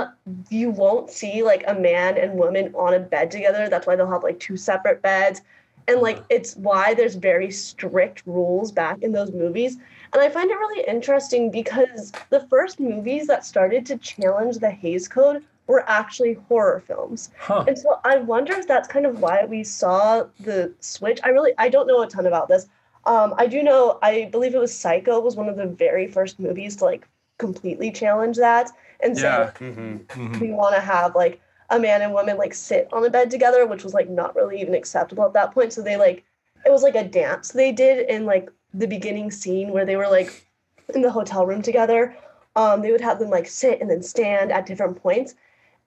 [0.50, 3.70] you won't see like a man and woman on a bed together.
[3.70, 5.42] That's why they'll have like two separate beds.
[5.88, 9.78] And like it's why there's very strict rules back in those movies.
[10.14, 14.72] And I find it really interesting because the first movies that started to challenge the
[14.72, 17.30] Hays Code were actually horror films.
[17.38, 17.64] Huh.
[17.68, 21.20] And so I wonder if that's kind of why we saw the switch.
[21.24, 22.68] I really I don't know a ton about this.
[23.06, 26.40] Um, I do know I believe it was Psycho was one of the very first
[26.40, 27.08] movies to like
[27.50, 28.70] completely challenge that
[29.00, 29.52] and say Yeah.
[29.58, 29.98] Mm-hmm.
[30.36, 30.40] Mhm.
[30.40, 33.66] we want to have like a man and woman like sit on a bed together,
[33.66, 35.74] which was like not really even acceptable at that point.
[35.74, 36.24] So they like
[36.66, 40.08] it was like a dance they did in like the beginning scene where they were
[40.10, 40.46] like
[40.94, 42.16] in the hotel room together.
[42.56, 45.36] Um, they would have them like sit and then stand at different points.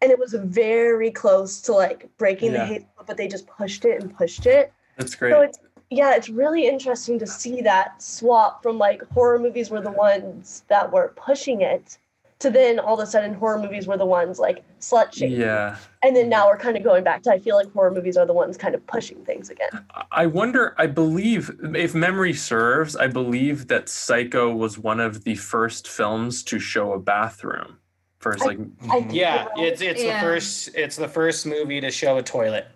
[0.01, 2.61] And it was very close to like breaking Yeah.
[2.61, 4.73] the hate, but they just pushed it and pushed it.
[4.97, 5.33] That's great.
[5.33, 5.59] So it's
[5.93, 10.65] yeah, it's really interesting to see that swap from like horror movies were the ones
[10.69, 11.99] that were pushing it
[12.41, 15.39] to then all of a sudden horror movies were the ones like slut shaming.
[15.41, 15.77] yeah.
[16.03, 18.27] And then now we're kind of going back to I feel like horror movies are
[18.27, 19.71] the ones kind of pushing things again.
[20.11, 25.37] I wonder, I believe, if memory serves, I believe that Psycho was one of the
[25.37, 27.79] first films to show a bathroom.
[28.19, 29.13] First, like, I Mhm.
[29.13, 30.21] Yeah, it's it's Yeah.
[30.21, 32.67] the first it's the first movie to show a toilet.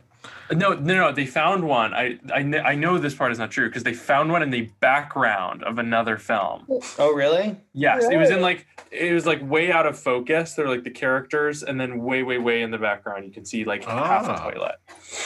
[0.53, 1.93] No, no, no, they found one.
[1.95, 4.71] I, I, I know this part is not true because they found one in the
[4.81, 6.67] background of another film.
[6.99, 7.57] Oh, really?
[7.73, 10.55] Yes, it was in like, it was like way out of focus.
[10.55, 13.65] They're like the characters, and then way, way, way in the background, you can see
[13.65, 14.47] like half Ah.
[14.49, 14.77] a toilet.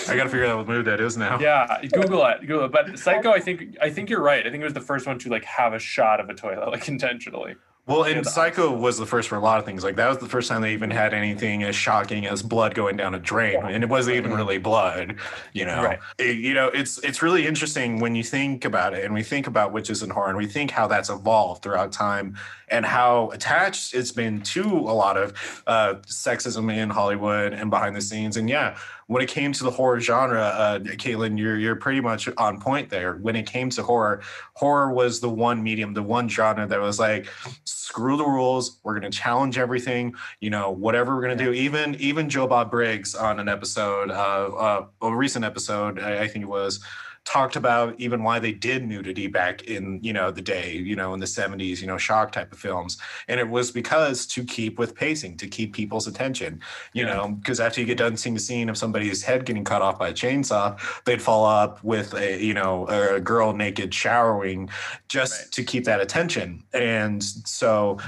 [0.09, 2.41] i gotta figure out what movie that is now Yeah, Google it.
[2.41, 2.73] Google it.
[2.73, 4.47] But Psycho, I think, I think you're right.
[4.47, 6.71] I think it was the first one to like have a shot of a toilet,
[6.71, 7.57] like intentionally.
[7.87, 9.83] Well, and Psycho was the first for a lot of things.
[9.83, 12.97] Like that was the first time they even had anything as shocking as blood going
[12.97, 13.69] down a drain, Yeah.
[13.69, 14.37] and it wasn't even Mhm.
[14.37, 15.17] really blood.
[15.53, 15.99] You know, Right.
[16.19, 19.47] It- you know, it's it's really interesting when you think about it, and we think
[19.49, 22.37] about witches and horror, and we think how that's evolved throughout time,
[22.71, 27.97] and how attached it's been to a lot of uh, sexism in Hollywood and behind
[27.97, 28.37] the scenes.
[28.37, 28.77] And yeah,
[29.09, 32.91] when it came to the horror genre, uh, Caitlin, you're you're pretty much on point
[32.91, 33.15] there.
[33.17, 34.23] When it came to horror,
[34.55, 37.27] horror was the one medium, the one genre that was like,
[37.65, 38.79] screw the rules.
[38.85, 40.15] We're gonna challenge everything.
[40.41, 41.53] You know, whatever we're gonna do.
[41.53, 44.15] Even even Joe Bob Briggs on an episode, uh,
[44.57, 46.81] uh, a recent episode, I, I think it was.
[47.27, 51.15] Talked about even why they did nudity back in you know the day you know
[51.15, 52.99] in the 70s you know shock type of films
[53.29, 56.61] and it was because to keep with pacing to keep people's attention
[56.93, 57.15] you Yeah.
[57.15, 59.97] know because after you get done seeing the scene of somebody's head getting cut off
[59.97, 64.69] by a chainsaw they'd follow up with a you know a girl naked showering
[65.09, 65.53] just Right.
[65.53, 67.99] to keep that attention and so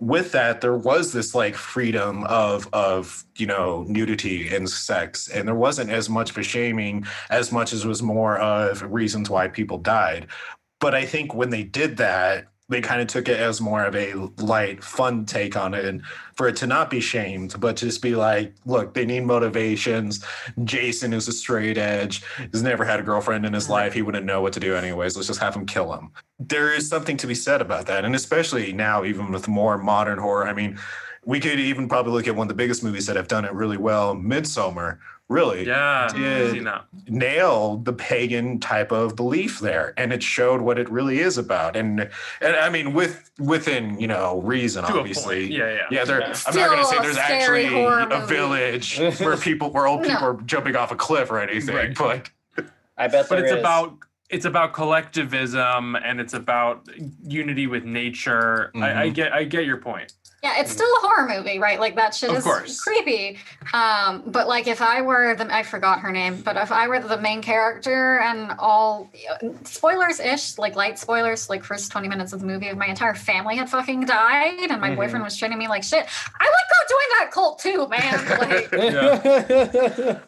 [0.00, 5.48] with that there was this like freedom of of you know nudity and sex and
[5.48, 9.78] there wasn't as much for shaming as much as was more of reasons why people
[9.78, 10.26] died.
[10.80, 13.96] But I think when they did that, they kind of took it as more of
[13.96, 14.12] a
[14.42, 16.02] light, fun take on it, and
[16.34, 20.24] for it to not be shamed, but just be like, look, they need motivations.
[20.64, 22.22] Jason is a straight edge.
[22.52, 23.94] He's never had a girlfriend in his life.
[23.94, 25.16] He wouldn't know what to do anyways.
[25.16, 26.10] Let's just have him kill him.
[26.38, 30.18] There is something to be said about that, and especially now, even with more modern
[30.18, 30.46] horror.
[30.46, 30.78] I mean,
[31.24, 33.52] we could even probably look at one of the biggest movies that have done it
[33.52, 34.98] really well, Midsommar.
[35.28, 36.84] Really, Yeah, Did- seen that.
[37.06, 41.76] nailed the pagan type of belief there and it showed what it really is about
[41.76, 42.08] and
[42.40, 45.52] and i mean with within you know reason To obviously.
[45.54, 45.80] Yeah, yeah.
[45.90, 46.34] yeah there Yeah.
[46.46, 48.26] i'm not going to say there's actually a movie.
[48.26, 50.26] village where people where old people No.
[50.28, 51.94] are jumping off a cliff or anything Right.
[51.96, 52.30] but
[52.96, 53.58] I bet But there it's is.
[53.60, 53.98] about
[54.30, 56.86] it's about collectivism and it's about
[57.26, 58.70] unity with nature.
[58.74, 59.14] I, I Mhm.
[59.14, 60.12] get I get your point.
[60.42, 61.80] Yeah, it's still a horror movie, right?
[61.80, 62.80] Like that shit Of is course.
[62.80, 63.38] creepy.
[63.74, 67.00] Um, but like if I were the I forgot her name, but if I were
[67.00, 69.10] the main character and all
[69.64, 73.14] spoilers ish, like light spoilers, like first 20 minutes of the movie, if my entire
[73.16, 74.96] family had fucking died and my Mhm.
[74.96, 76.06] boyfriend was treating me like shit,
[76.38, 78.24] I would go join that cult too, man.
[78.38, 78.68] Like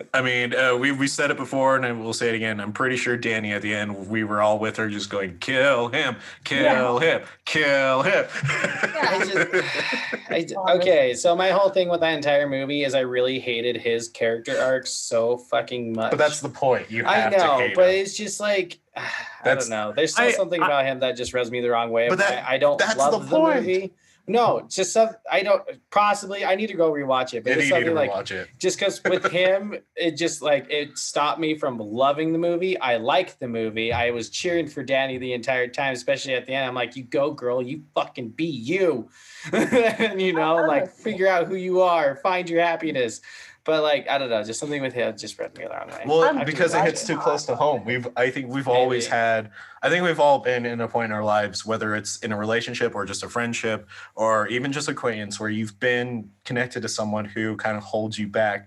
[0.14, 2.72] i mean uh, we we said it before and I will say it again i'm
[2.72, 6.16] pretty sure danny at the end we were all with her just going kill him
[6.44, 9.99] kill him kill him I just,
[10.30, 10.46] I,
[10.76, 14.58] okay, so my whole thing with that entire movie is I really hated his character
[14.60, 16.10] arc so fucking much.
[16.10, 17.94] but that's the point you I know, to hate but him.
[18.02, 19.92] it's just like I don't know.
[19.94, 22.08] There's still I- something I- about him that just rubs me the wrong way.
[22.08, 23.56] But But that- I, I don't that's love the the, point.
[23.56, 23.92] movie.
[24.30, 25.08] No, just some.
[25.28, 25.60] I don't.
[25.90, 27.42] Possibly, I need to go rewatch it.
[27.42, 30.40] But Yeah, it's need to something like watch it just because with him, it just
[30.40, 32.78] like it stopped me from loving the movie.
[32.78, 33.92] I liked the movie.
[33.92, 36.64] I was cheering for Danny the entire time, especially at the end.
[36.64, 37.60] I'm like, "You go, girl!
[37.60, 39.08] You fucking be you!"
[39.52, 43.20] and you know, like figure out who you are, find your happiness.
[43.70, 46.02] But like, I don't know, just something with him just rubbed me the wrong way.
[46.04, 47.84] Well, I'm because it hits too close to home.
[47.84, 51.12] We've, I think we've always had, I think we've all been in a point in
[51.12, 55.38] our lives, whether it's in a relationship or just a friendship or even just acquaintance,
[55.38, 58.66] where you've been connected to someone who kind of holds you back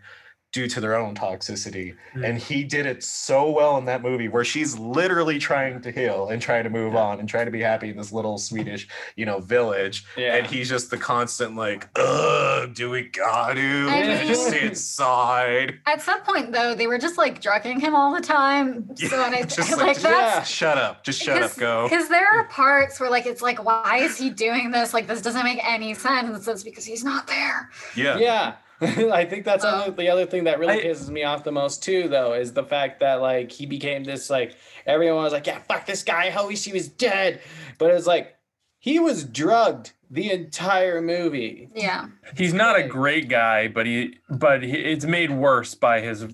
[0.54, 1.96] due to their own toxicity.
[2.16, 2.30] Mm.
[2.30, 6.30] And he did it so well in that movie where she's literally trying to heal
[6.30, 9.26] and trying to move on and trying to be happy in this little Swedish, you
[9.26, 10.06] know, village.
[10.16, 10.36] yeah.
[10.36, 13.88] And he's just the constant like, ugh, do we got to?
[13.90, 15.80] I Can you just stay inside?
[15.88, 18.96] at some point though, they were just like drugging him all the time.
[18.96, 21.04] So and I just like, like, that's Shut up.
[21.04, 21.56] Just shut up.
[21.58, 21.90] Go.
[21.90, 24.94] Because there are parts where like it's like, why is he doing this?
[24.94, 26.48] Like this doesn't make any sense.
[26.48, 27.72] It's because he's not there.
[27.96, 28.18] Yeah.
[28.20, 28.54] Yeah.
[29.12, 31.52] I think that's Um, other, the other thing that really I- pisses me off the
[31.52, 34.56] most too, though, is the fact that like he became this like
[34.86, 36.34] everyone was like, yeah, fuck this guy.
[36.38, 37.42] I wish he was dead.
[37.78, 38.36] But it's like
[38.80, 41.70] he was drugged the entire movie.
[41.74, 42.08] Yeah.
[42.38, 46.28] He's not a great guy, but he but he, it's made worse by his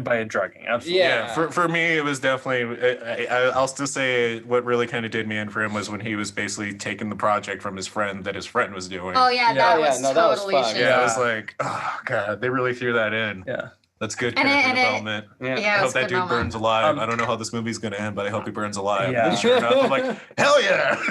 [0.00, 0.66] by a drugging.
[0.66, 0.98] Absolutely.
[1.00, 1.26] Yeah.
[1.26, 2.76] Yeah, for, for me, it was definitely.
[3.04, 5.88] I, I, I'll still say what really kind of did me in for him was
[5.88, 9.16] when he was basically taking the project from his friend that his friend was doing.
[9.16, 9.54] Oh yeah, Yeah.
[9.54, 10.76] that Yeah, was no, that was totally fun.
[10.76, 13.44] yeah, I was like, oh god, they really threw that in.
[13.46, 13.68] Yeah.
[14.00, 15.26] That's good And it- character it- development.
[15.42, 15.58] Yeah.
[15.58, 16.30] Yeah, I hope that dude moment.
[16.30, 16.84] burns alive.
[16.86, 19.12] Um, I don't know how this movie's gonna end, but I hope he burns alive.
[19.12, 19.28] Yeah.
[19.28, 20.96] And sure enough, I'm like, hell yeah.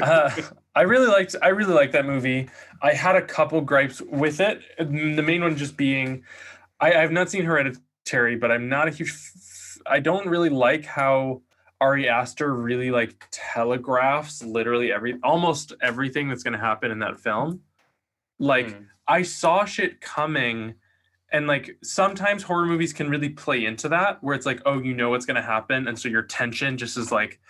[0.00, 0.30] Uh,
[0.74, 2.48] I really liked I really liked that movie.
[2.80, 4.62] I had a couple gripes with it.
[4.78, 6.24] The main one just being
[6.80, 10.84] I, I've not seen Hereditary, but I'm not a huge f- I don't really like
[10.84, 11.42] how
[11.80, 17.60] Ari Aster really like telegraphs literally every almost everything that's gonna happen in that film.
[18.38, 18.86] Like Mm.
[19.08, 20.74] I saw shit coming
[21.32, 24.94] and like sometimes horror movies can really play into that where it's like oh you
[24.94, 27.40] know what's going to happen and so your tension just is like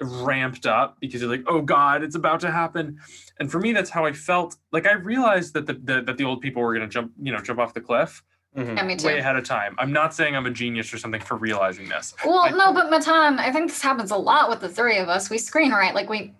[0.00, 2.98] ramped up because you're like oh god it's about to happen
[3.40, 6.24] and for me that's how i felt like i realized that the, the that the
[6.24, 8.22] old people were going to jump you know jump off the cliff
[8.56, 8.76] Mhm.
[8.76, 9.06] Yeah, me too.
[9.08, 12.14] way ahead of time i'm not saying i'm a genius or something for realizing this
[12.24, 15.08] Well, I- no, but Matan, I think this happens a lot with the three of
[15.08, 15.28] us.
[15.30, 16.32] We screenwrite like we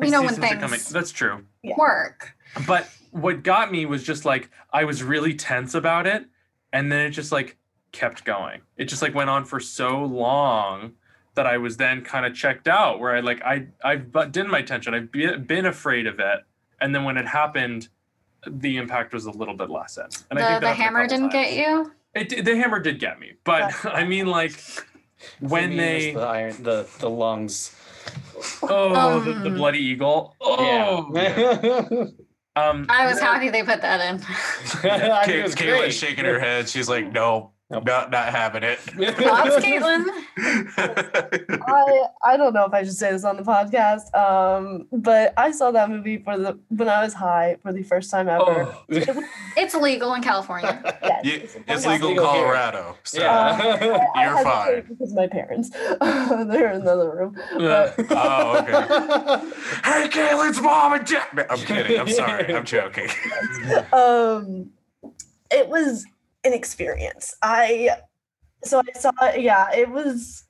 [0.00, 0.68] we I know when some shit coming.
[0.70, 1.44] things that's true
[1.76, 2.34] work.
[2.66, 6.24] but what got me was just like i was really tense about it
[6.72, 7.56] and then it just like
[7.92, 10.92] kept going it just like went on for so long
[11.34, 14.62] that i was then kind of checked out where i like i i've buttoned my
[14.62, 16.40] tension i've be, been afraid of it
[16.80, 17.88] and then when it happened
[18.46, 21.30] the impact was a little bit lessened and i think the that happened hammer didn't
[21.32, 21.92] get you.
[22.14, 24.52] it the hammer did get me but i mean like
[25.40, 27.74] when me, they the iron the the lungs.
[28.62, 32.04] oh the, the Um, bloody eagle oh Yeah.
[32.56, 34.20] um I was happy they put that in.
[34.90, 35.94] I think it was Kate, Caitlin's great.
[35.94, 36.68] shaking her head.
[36.68, 37.50] She's like, no,
[37.80, 38.78] Not not having it.
[38.78, 40.06] Thoughts, Caitlin?
[41.66, 45.50] I I don't know if I should say this on the podcast, um, but I
[45.50, 48.44] saw that movie for the when I was high for the first time ever.
[48.74, 48.84] Oh,
[49.56, 50.80] It's legal in California.
[51.04, 52.16] Yes, Yeah, it's it's legal in.
[52.18, 52.96] Colorado.
[53.04, 53.20] So.
[53.20, 54.08] Yeah.
[54.14, 54.86] I You're had to fine.
[54.88, 57.36] Because my parents, they're in another room.
[57.52, 59.50] uh, Oh, okay.
[59.84, 61.46] hey, Caitlin's mom and dad.
[61.50, 61.98] I'm kidding.
[62.00, 62.54] I'm sorry.
[62.54, 63.08] I'm joking.
[63.92, 64.70] um
[65.50, 66.04] it was
[66.44, 67.34] an experience.
[67.42, 67.90] I
[68.64, 70.44] so i saw yeah it was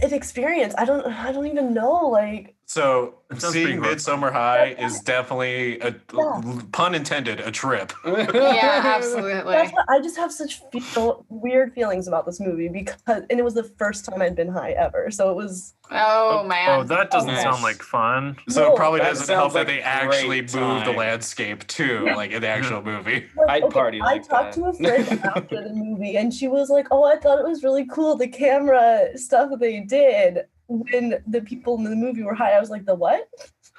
[0.00, 0.74] an experience.
[0.78, 3.80] I don't i don't even know like So It sounds pretty seeing.
[3.82, 6.40] Midsommar High is definitely a Yeah.
[6.72, 7.92] pun intended a trip.
[8.06, 9.52] yeah, absolutely.
[9.54, 10.62] what, i just have such
[10.94, 14.48] feel, weird feelings about this movie because and it was the first time i'd been
[14.48, 16.80] high ever so it was Oh, oh man.
[16.80, 17.42] oh, that doesn't Nice.
[17.42, 18.38] sound like fun.
[18.48, 21.66] So No, it probably that doesn't help sounds that they actually great moved the landscape
[21.66, 23.26] too, like in the actual movie.
[23.36, 24.60] like, I'd party i like talked that.
[24.62, 27.62] to a friend after the movie and she was like oh i thought it was
[27.62, 32.34] really cool the camera stuff that they did when the people in the movie were
[32.34, 33.28] high i was like the what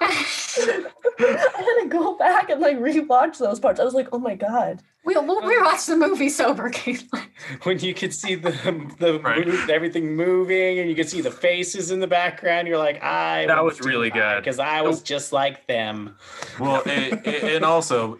[0.00, 0.84] I
[1.18, 3.80] had to go back and like rewatch those parts.
[3.80, 4.82] I was like, oh my god.
[5.04, 7.26] we'll, we'll rewatch the movie sober, Caitlin.
[7.64, 8.50] when you could see the
[8.98, 9.46] the Right.
[9.46, 13.44] move, everything moving and you could see the faces in the background, you're like, I
[13.46, 14.38] That was really good.
[14.40, 16.16] because I was just like them.
[16.58, 18.14] Well, it, it- and also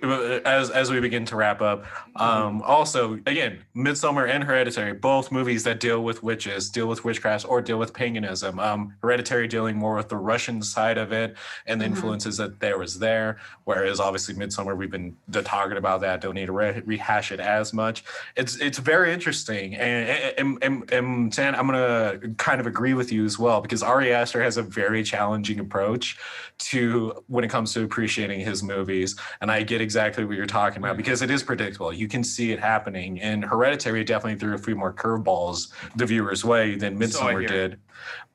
[0.44, 1.84] as as we begin to wrap up,
[2.16, 7.46] um, also again, Midsommar and Hereditary, both movies that deal with witches, deal with witchcraft,
[7.48, 8.58] or deal with paganism.
[8.60, 11.34] Um, Hereditary dealing more with the Russian side of it
[11.66, 11.88] and the Mhm.
[11.90, 16.20] influences that there was there, whereas obviously Midsommar, we've been d- talking about that.
[16.20, 18.04] Don't need to re- rehash it as much.
[18.36, 20.08] It's it's very interesting, and
[20.38, 24.12] and, and, and San, I'm gonna kind of agree with you as well because Ari
[24.12, 26.18] Aster has a very challenging approach
[26.58, 30.78] to when it comes to appreciating his movies and i get exactly what you're talking
[30.78, 34.58] about because it is predictable you can see it happening and hereditary definitely threw a
[34.58, 37.48] few more curveballs the viewer's way than Midsommar hear.
[37.48, 37.80] did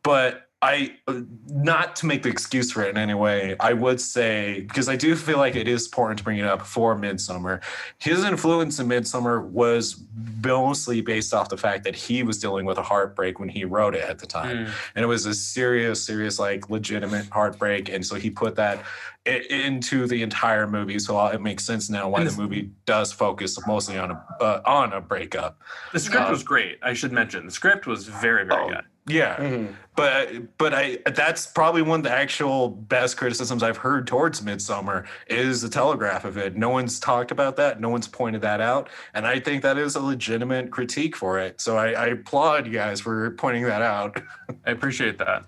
[0.04, 4.02] but I, uh, not to make the excuse for it in any way, I would
[4.02, 7.62] say, because I do feel like it is important to bring it up for Midsommar.
[7.98, 10.04] His influence in Midsommar was
[10.44, 13.96] mostly based off the fact that he was dealing with a heartbreak when he wrote
[13.96, 14.72] it at the time Mm.
[14.96, 18.84] and it was a serious serious like legitimate heartbreak and so he put that
[19.26, 23.98] into the entire movie so it makes sense now why the movie does focus mostly
[23.98, 25.60] on a uh, on a breakup
[25.94, 26.80] The script Um, was great.
[26.82, 28.86] I should mention the script was very, very Oh, good.
[29.10, 29.36] Yeah.
[29.38, 29.74] Mhm.
[29.96, 35.06] but but i that's probably one of the actual best criticisms i've heard towards Midsommar
[35.28, 36.56] is the telegraph of it.
[36.56, 37.82] No one's talked about that.
[37.82, 38.90] No one's pointed that out.
[39.14, 41.60] And i think that is a legitimate critique for it.
[41.60, 44.22] So i, I applaud you guys for pointing that out.
[44.66, 45.44] I appreciate that.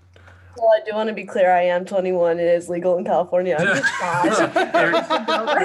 [0.58, 1.52] Well, I do want to be clear.
[1.52, 2.40] I am 21.
[2.40, 3.56] It is legal in California.
[3.60, 3.68] I'm.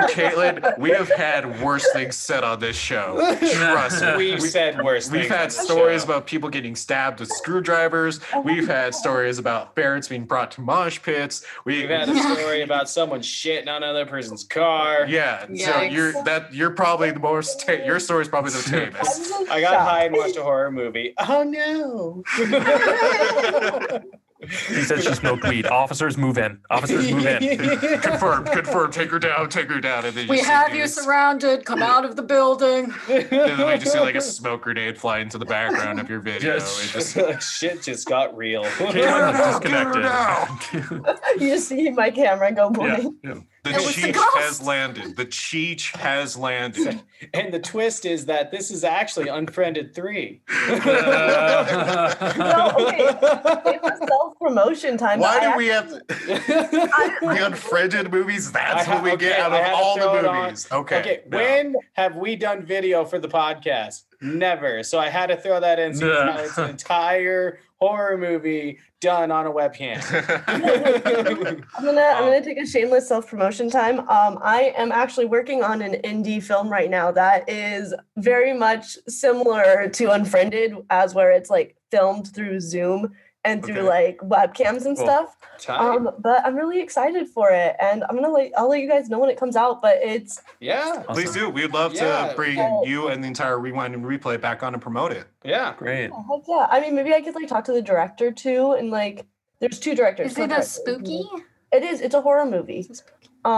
[0.09, 3.17] Caitlin, we have had worse things said on this show.
[3.39, 4.17] Trust me.
[4.17, 5.23] We've We- said worse things.
[5.23, 6.09] We've had stories show.
[6.09, 8.21] about people getting stabbed with screwdrivers.
[8.35, 11.45] Oh we've had stories about ferrets being brought to mosh pits.
[11.65, 15.07] We, We've had a story about someone shitting on another person's car.
[15.09, 15.47] yeah.
[15.47, 15.93] So Yikes.
[15.93, 17.67] you're that you're probably the most.
[17.67, 19.33] Ta- your story's probably the tamest.
[19.51, 21.15] I got high and watched a horror movie.
[21.19, 22.23] Oh no!
[24.47, 25.67] He said she smoked weed.
[25.67, 26.59] Officers move in.
[26.71, 27.59] Officers move in.
[28.01, 28.47] confirmed.
[28.51, 28.93] Confirmed.
[28.93, 29.49] Take her down.
[29.49, 30.05] Take her down.
[30.05, 30.95] And then We have you dudes.
[30.95, 31.65] surrounded.
[31.65, 32.93] Come out of the building.
[33.09, 36.21] And then we just see like a smoke grenade fly into the background of your
[36.31, 36.55] video.
[36.55, 36.95] Yes.
[37.15, 38.65] It just shit just got real.
[38.65, 41.41] Caitlin has Get her disconnected.
[41.41, 43.17] you just see my camera go yeah, blank.
[43.23, 43.31] yeah.
[43.31, 43.43] the It was
[43.73, 44.37] the cheech ghost.
[44.39, 45.17] has landed.
[45.17, 47.01] The cheech has landed.
[47.35, 50.41] and the twist is that this is actually Unfriended 3.
[52.37, 52.99] No, okay.
[53.75, 55.21] It was self promotion time.
[55.21, 58.53] Why but I do we have the unfriended movies?
[58.53, 60.45] That's I what we ha- get out of all the it on.
[60.45, 60.69] movies.
[60.71, 61.01] Okay.
[61.01, 61.39] Okay, no.
[61.39, 64.05] when have we done video for the podcast?
[64.21, 64.83] Never.
[64.83, 65.95] So I had to throw that in.
[65.95, 70.01] So now it's an entire horror movie done on a webcam.
[70.47, 74.01] I'm gonna I'm gonna take a shameless self promotion time.
[74.01, 78.97] Um, I am actually working on an indie film right now that is very much
[79.09, 83.13] similar to Unfriended, as where it's like filmed through Zoom
[83.47, 83.89] and through Okay.
[83.89, 85.07] like webcams and Cool.
[85.07, 85.37] stuff.
[85.59, 85.79] Tight.
[85.81, 89.09] Um, but I'm really excited for it, and I'm gonna like I'll let you guys
[89.09, 89.81] know when it comes out.
[89.81, 91.49] But it's yeah, Please do.
[91.49, 92.29] We'd love Yeah.
[92.29, 92.85] to bring Oh.
[92.85, 95.25] you and the entire rewind and replay back on and promote it.
[95.45, 95.73] yeah.
[95.79, 96.11] Great.
[96.13, 96.67] oh, heck yeah.
[96.71, 99.25] I mean, maybe I could like talk to the director too, and like
[99.61, 100.33] there's two directors.
[100.33, 101.23] Is it a spooky?
[101.73, 102.01] It is.
[102.01, 102.81] It's a horror movie.
[102.89, 103.13] It's spooky.
[103.45, 103.53] Um,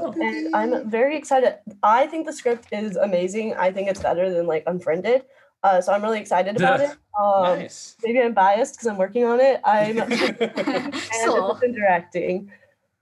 [0.00, 0.14] Oh.
[0.20, 1.58] and I'm very excited.
[1.82, 3.54] I think the script is amazing.
[3.54, 5.24] I think it's better than like Unfriended.
[5.64, 6.90] Uh, so I'm really excited about it.
[7.20, 7.96] Um, Nice.
[8.04, 9.60] Maybe I'm biased because I'm working on it.
[9.64, 11.52] I'm and Just a little.
[11.52, 12.52] assistant directing.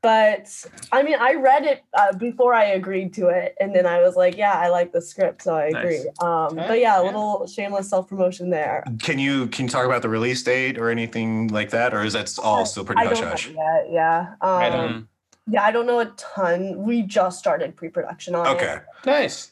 [0.01, 0.47] but
[0.93, 4.15] I mean, I read it uh, before I agreed to it, and then I was
[4.17, 5.85] like, "Yeah, I like the script, so I Nice.
[5.85, 7.07] agree." Um, Okay, but yeah, a yeah.
[7.07, 8.85] little shameless self promotion there.
[9.01, 12.13] Can you can you talk about the release date or anything like that, or is
[12.15, 13.49] that all still pretty I hush don't hush?
[13.51, 13.93] know yet.
[13.93, 15.05] Yeah, um, Right.
[15.49, 16.83] Yeah, I don't know a ton.
[16.85, 18.51] We just started pre production on it.
[18.51, 18.79] Okay.
[19.07, 19.52] Nice.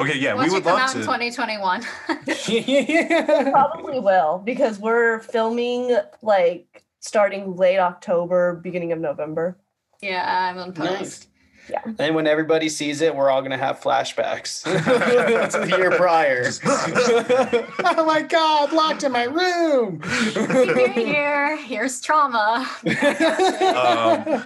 [0.00, 0.18] Okay.
[0.18, 1.06] Yeah, Once we would you come love out in to.
[1.06, 1.86] 2021.
[2.26, 3.52] it.
[3.52, 9.56] Probably will because we're filming like starting late October, beginning of November.
[10.02, 10.90] yeah, I'm on post.
[10.90, 11.26] Nice.
[11.70, 11.80] Yeah.
[11.98, 14.64] And when everybody sees it, we're all gonna have flashbacks
[15.52, 16.44] to the year prior.
[17.96, 20.02] oh my god, locked in my room.
[20.34, 22.68] Here, here, here's trauma.
[22.84, 24.44] Um,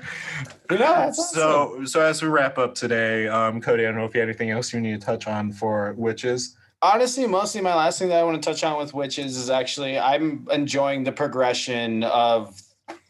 [0.77, 1.41] know, that's awesome.
[1.41, 4.29] So, so as we wrap up today, um, Cody, I don't know if you had
[4.29, 6.57] anything else you need to touch on for witches.
[6.83, 9.99] honestly, mostly my last thing that I want to touch on with witches is actually
[9.99, 12.61] I'm enjoying the progression of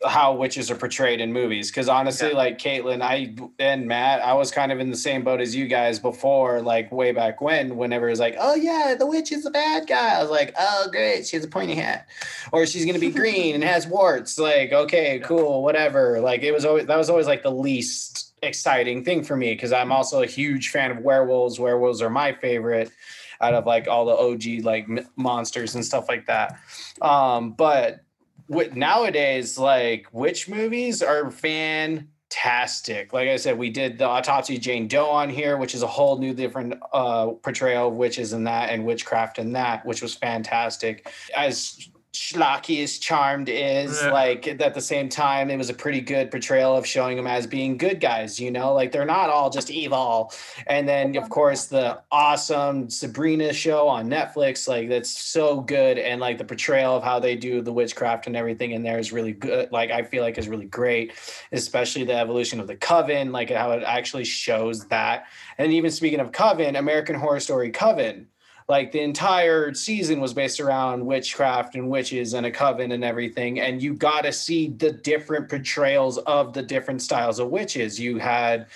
[0.07, 1.71] how witches are portrayed in movies.
[1.71, 5.41] Because honestly, like Caitlin, I and Matt, I was kind of in the same boat
[5.41, 9.07] as you guys before, like way back when, whenever it was like, oh yeah, the
[9.07, 10.17] witch is a bad guy.
[10.17, 12.09] I was like, oh great, she has a pointy hat,
[12.53, 14.39] or she's gonna be green and has warts.
[14.39, 16.21] Like, okay, cool, whatever.
[16.21, 19.73] Like it was always that was always like the least exciting thing for me because
[19.73, 21.59] I'm also a huge fan of werewolves.
[21.59, 22.93] Werewolves are my favorite
[23.41, 26.59] out of like all the OG like m- monsters and stuff like that.
[27.01, 28.01] Um, but
[28.49, 33.13] with nowadays, like witch movies are fantastic.
[33.13, 35.87] Like I said, we did the autopsy of Jane Doe on here, which is a
[35.87, 40.15] whole new different uh, portrayal of witches and that and witchcraft and that, which was
[40.15, 41.13] fantastic.
[41.37, 44.11] As schlocky as charmed is Yeah.
[44.13, 47.47] like at the same time it was a pretty good portrayal of showing them as
[47.47, 48.75] being good guys you know?
[48.75, 50.33] Like they're not all just evil.
[50.67, 55.99] And then of course the awesome Sabrina show on Netflix like that's so good.
[55.99, 59.13] And like the portrayal of how they do the witchcraft and everything in there is
[59.13, 61.13] really good like I feel like is really great
[61.53, 65.27] especially the evolution of the coven like how it actually shows that.
[65.57, 68.27] And even speaking of coven American Horror Story Coven
[68.69, 73.61] like the entire season was based around witchcraft and witches and a coven and everything
[73.61, 77.99] and you got to see the different portrayals of the different styles of witches.
[77.99, 78.67] You had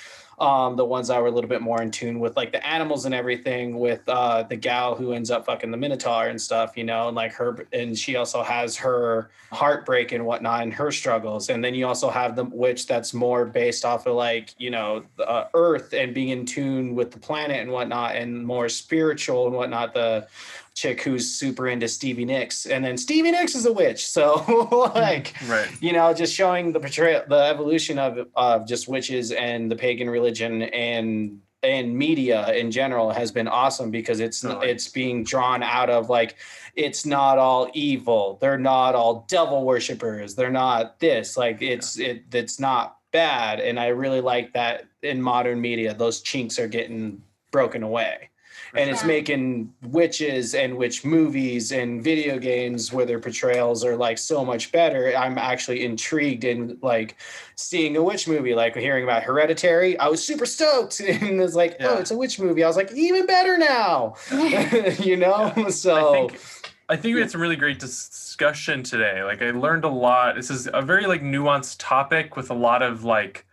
[0.43, 3.05] um the ones that were a little bit more in tune with like the animals
[3.07, 6.85] and everything with uh the gal who ends up fucking the minotaur and stuff you
[6.85, 11.51] know and like her and she also has her heartbreak and whatnot and her struggles.
[11.51, 15.05] And then you also have the witch that's more based off of like you know
[15.17, 19.47] the uh, earth and being in tune with the planet and whatnot and more spiritual
[19.47, 20.27] and whatnot the
[20.75, 24.95] chick who's super into stevie nicks and then stevie nicks is a witch so mm,
[24.95, 25.69] like Right.
[25.81, 30.09] you know, just showing the portrayal, the evolution of of just witches and the pagan
[30.09, 35.91] religion and and media in general has been awesome because it's it's being drawn out
[35.91, 36.37] of like
[36.75, 38.39] it's not all evil.
[38.41, 40.35] They're not all devil worshippers.
[40.35, 41.37] They're not this.
[41.37, 43.61] Like it's it it's not bad.
[43.61, 48.31] And I really like that in modern media, those chinks are getting broken away.
[48.75, 54.17] And it's making witches and witch movies and video games where their portrayals are like
[54.17, 55.15] so much better.
[55.15, 57.17] I'm actually intrigued in like
[57.55, 59.99] seeing a witch movie, like hearing about Hereditary.
[59.99, 62.65] I was super stoked, and it's like, oh, it's a witch movie.
[62.65, 64.15] I was like, even better now,
[64.99, 65.53] you know.
[65.69, 66.41] So I think
[66.89, 69.23] I think we had some really great discussion today.
[69.23, 70.37] Like I learned a lot.
[70.37, 73.47] This is a very like nuanced topic with a lot of like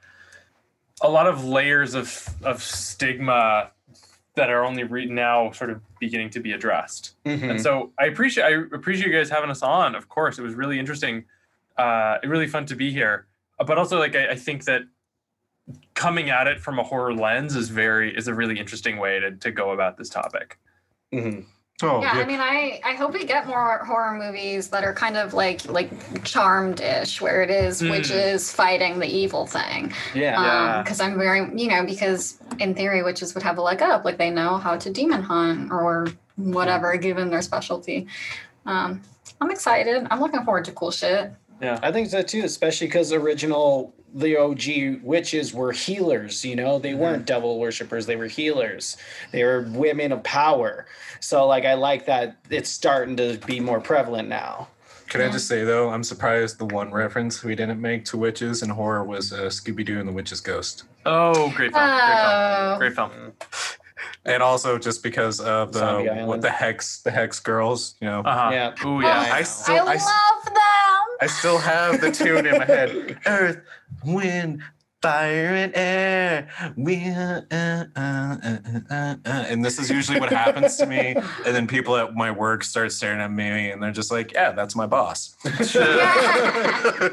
[1.01, 3.71] a lot of layers of of stigma
[4.39, 7.15] that are only re- now sort of beginning to be addressed.
[7.25, 7.49] Mhm.
[7.51, 9.95] And so I appreciate I appreciate you guys having us on.
[9.95, 11.25] Of course, it was really interesting,
[11.77, 13.27] uh, really fun to be here.
[13.59, 14.83] Uh, But also, like I, I think that
[15.93, 19.31] coming at it from a horror lens is very is a really interesting way to
[19.45, 20.57] to go about this topic.
[21.13, 21.45] Mhm.
[21.81, 22.21] Oh, yeah, yeah.
[22.21, 25.65] I mean, I I hope we get more horror movies that are kind of like
[25.69, 25.89] like
[26.25, 27.91] Charmed-ish, where it is Mm.
[27.91, 29.93] witches fighting the evil thing.
[30.13, 30.41] yeah.
[30.41, 30.81] Yeah.
[30.83, 34.17] Because I'm very, you know, because in theory, witches would have a leg up, like
[34.17, 38.07] they know how to demon hunt or whatever, given their specialty.
[38.65, 39.01] Um,
[39.41, 40.05] I'm excited.
[40.11, 41.31] I'm looking forward to cool shit.
[41.61, 46.43] Yeah, I think so too, especially because original the OG witches were healers.
[46.45, 48.97] You know, they weren't devil worshippers; they were healers.
[49.31, 50.85] They were women of power.
[51.19, 54.67] So, like, I like that it's starting to be more prevalent now.
[55.09, 58.61] Can I just say though, I'm surprised the one reference we didn't make to witches
[58.61, 61.83] and horror was uh, Scooby Doo and the Witch's Ghost, Oh, great film!
[61.83, 62.75] Oh.
[62.77, 63.09] Great film!
[63.09, 63.71] Great film.
[64.25, 66.43] and also just because of the Zombie what Island.
[66.43, 68.19] the hex the hex girls, you know.
[68.19, 68.49] Uh huh.
[68.53, 68.85] Yeah.
[68.87, 69.19] Ooh yeah.
[69.31, 70.55] I I still I, s- love them.
[71.21, 73.19] I still have the tune in my head.
[73.25, 73.61] Earth,
[74.05, 74.61] wind,
[75.01, 76.49] fire, and air.
[76.75, 78.57] We uh, uh, uh, uh,
[78.89, 79.45] uh, uh.
[79.47, 81.15] and this is usually what happens to me.
[81.45, 84.51] And then people at my work start staring at me, and they're just like, "Yeah,
[84.51, 85.35] that's my boss."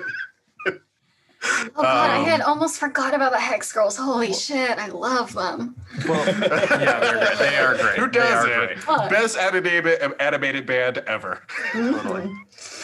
[1.42, 3.96] Oh god, I Um, had almost forgot about the Hex Girls.
[3.96, 5.76] Holy shit, I love them.
[6.08, 7.38] Well, yeah, they're great.
[7.38, 7.98] They are great.
[7.98, 8.78] Who does are it?
[8.80, 9.10] great.
[9.10, 11.42] Best animated animated band ever.
[11.72, 12.22] Totally.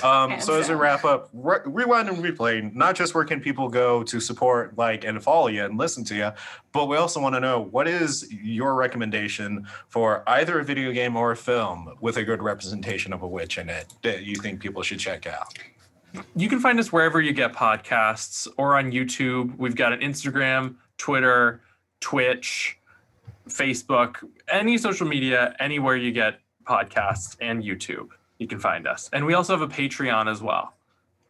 [0.03, 2.73] Um, Hands so as we wrap up, re- rewind and replay.
[2.75, 6.15] Not just where can people go to support, like, and follow you and listen to
[6.15, 6.31] you,
[6.73, 11.17] but we also want to know what is your recommendation for either a video game
[11.17, 14.61] or a film with a good representation of a witch in it that you think
[14.61, 15.55] people should check out.
[16.35, 19.57] You can find us wherever you get podcasts or on YouTube.
[19.57, 21.61] We've got an Instagram, Twitter,
[22.01, 22.79] Twitch,
[23.49, 24.17] Facebook,
[24.51, 28.09] any social media, anywhere you get podcasts and YouTube.
[28.39, 29.09] You can find us.
[29.13, 30.75] And we also have a Patreon as well.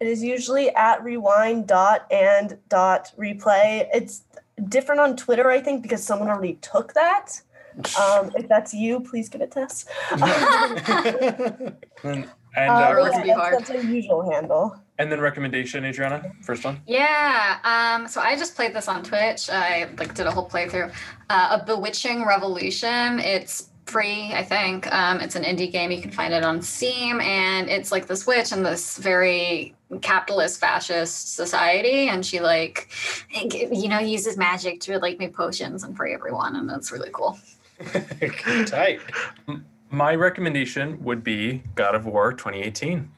[0.00, 3.88] It is usually at rewind dot and dot replay.
[3.94, 4.24] It's
[4.68, 7.40] different on Twitter, I think, because someone already took that.
[7.98, 9.86] Um, if that's you, please give it to us.
[12.54, 13.54] And, and, Uh, uh, Girls be that's, hard.
[13.58, 14.76] that's a usual handle.
[14.98, 16.80] and then recommendation, Adriana, first one.
[16.86, 17.58] Yeah.
[17.64, 19.48] Um, so I just played this on Twitch.
[19.50, 20.92] I like did a whole playthrough.
[21.30, 23.18] Uh, a Bewitching Revolution.
[23.20, 24.86] It's free, I think.
[24.92, 25.90] Um, it's an indie game.
[25.90, 30.60] You can find it on Steam, and it's like this witch in this very capitalist
[30.60, 32.88] fascist society, and she like,
[33.32, 37.38] you know, uses magic to like make potions and free everyone, and that's really cool.
[38.66, 39.00] Tight.
[39.92, 43.10] My recommendation would be God of War 2018.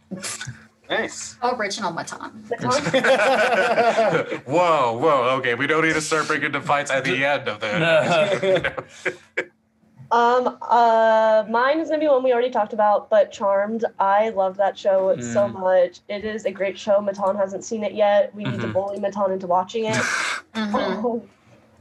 [0.91, 1.37] Nice.
[1.43, 2.19] Original Matan.
[4.45, 5.55] whoa, whoa, okay.
[5.55, 8.85] We don't need to start breaking into fights at the end of that.
[10.13, 13.85] Um, uh, mine is gonna be one we already talked about, but Charmed.
[13.99, 15.55] I love that show so Mm.
[15.59, 16.01] much.
[16.09, 17.01] It is a great show.
[17.01, 18.33] Matan hasn't seen it yet.
[18.33, 18.73] We need to Mhm.
[18.75, 19.97] bully Matan into watching it.
[20.55, 21.23] Mhm.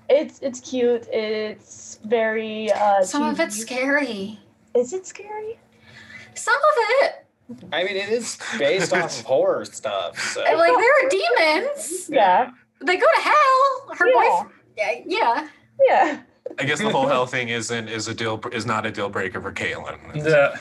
[0.10, 1.06] it's it's cute.
[1.12, 3.04] It's very uh.
[3.04, 4.40] Some of it's scary.
[4.76, 5.58] Is it scary?
[6.36, 6.62] Some of
[7.04, 7.26] it,
[7.72, 10.18] I mean, it is based off of horror stuff.
[10.34, 10.42] So.
[10.42, 12.10] like there are demons.
[12.10, 12.52] Yeah.
[12.84, 13.96] They go to hell.
[13.98, 14.14] Her Yeah.
[14.14, 14.50] boyfriend.
[14.78, 15.48] Yeah, yeah.
[15.88, 16.20] Yeah.
[16.60, 19.40] I guess the whole hell thing isn't is a deal is not a deal breaker
[19.42, 19.98] for Kaylin.
[20.16, 20.58] Yeah.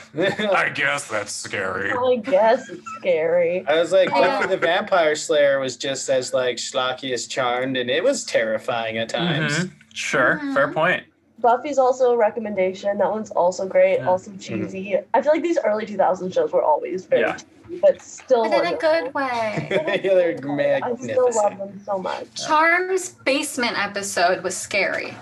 [0.55, 1.91] I guess that's scary.
[1.91, 3.65] I guess it's scary.
[3.67, 4.45] I was like, Yeah.
[4.45, 9.09] The Vampire Slayer was just as like schlocky as Charmed, and it was terrifying at
[9.09, 9.59] times.
[9.65, 9.71] Mhm.
[9.93, 10.39] Sure.
[10.53, 10.73] Fair Mhm.
[10.73, 11.03] point.
[11.43, 12.97] Buffy's also a recommendation.
[12.97, 13.97] That one's also great.
[13.97, 14.07] Yeah.
[14.09, 14.95] Also cheesy.
[15.13, 17.33] I feel like these early 2000 shows were always very Yeah.
[17.67, 18.49] cheesy, but still.
[18.49, 19.67] But in a good way.
[20.03, 22.47] yeah, they're I still love them so much.
[22.47, 25.13] Charm's basement episode was scary.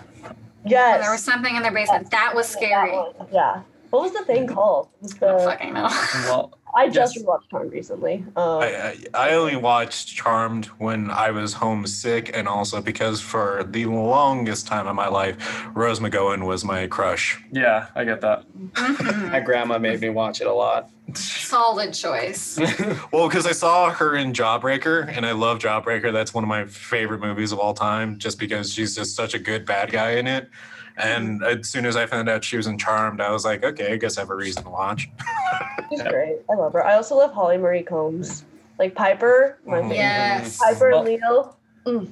[0.64, 0.93] Yes.
[0.93, 2.11] When there was something in their basement.
[2.11, 2.93] That was scary.
[3.34, 3.64] Yeah.
[3.92, 4.88] What was the thing called?
[4.96, 5.90] It was I don't fucking know.
[6.26, 7.26] Well, I just Yes.
[7.26, 8.24] rewatched Charmed recently.
[8.38, 13.66] Um, I, I I only watched Charmed when I was homesick, and also because for
[13.70, 15.36] the longest time of my life,
[15.76, 17.44] Rose McGowan was my crush.
[17.52, 18.46] yeah, I get that.
[18.74, 19.32] Mhm.
[19.34, 20.90] My grandma made me watch it a lot.
[21.14, 22.58] Solid choice.
[23.12, 26.14] Well, because I saw her in Jawbreaker, and I love Jawbreaker.
[26.14, 29.40] That's one of my favorite movies of all time, just because she's just such a
[29.40, 30.50] good bad guy in it.
[30.98, 33.94] And as soon as I found out she was in Charmed, I was like, okay,
[33.94, 35.10] I guess I have a reason to watch.
[35.90, 36.38] she's great.
[36.50, 36.86] I love her.
[36.86, 38.46] I also love Holly Marie Combs.
[38.80, 39.60] Like Piper.
[39.66, 39.96] My favorite.
[39.96, 40.58] Yes.
[40.58, 41.56] Piper Well- Leo.
[41.86, 42.12] Mm.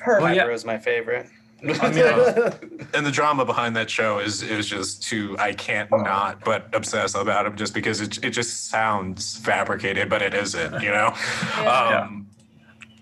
[0.00, 0.20] Her.
[0.20, 0.42] Well, yeah.
[0.42, 1.26] Piper was my favorite.
[1.62, 2.50] I mean, uh,
[2.92, 7.14] And the drama behind that show is is just too I can't not but obsess
[7.14, 11.14] about him just because it it just sounds fabricated, but it isn't, you know.
[11.56, 12.00] Yeah.
[12.02, 12.26] Um,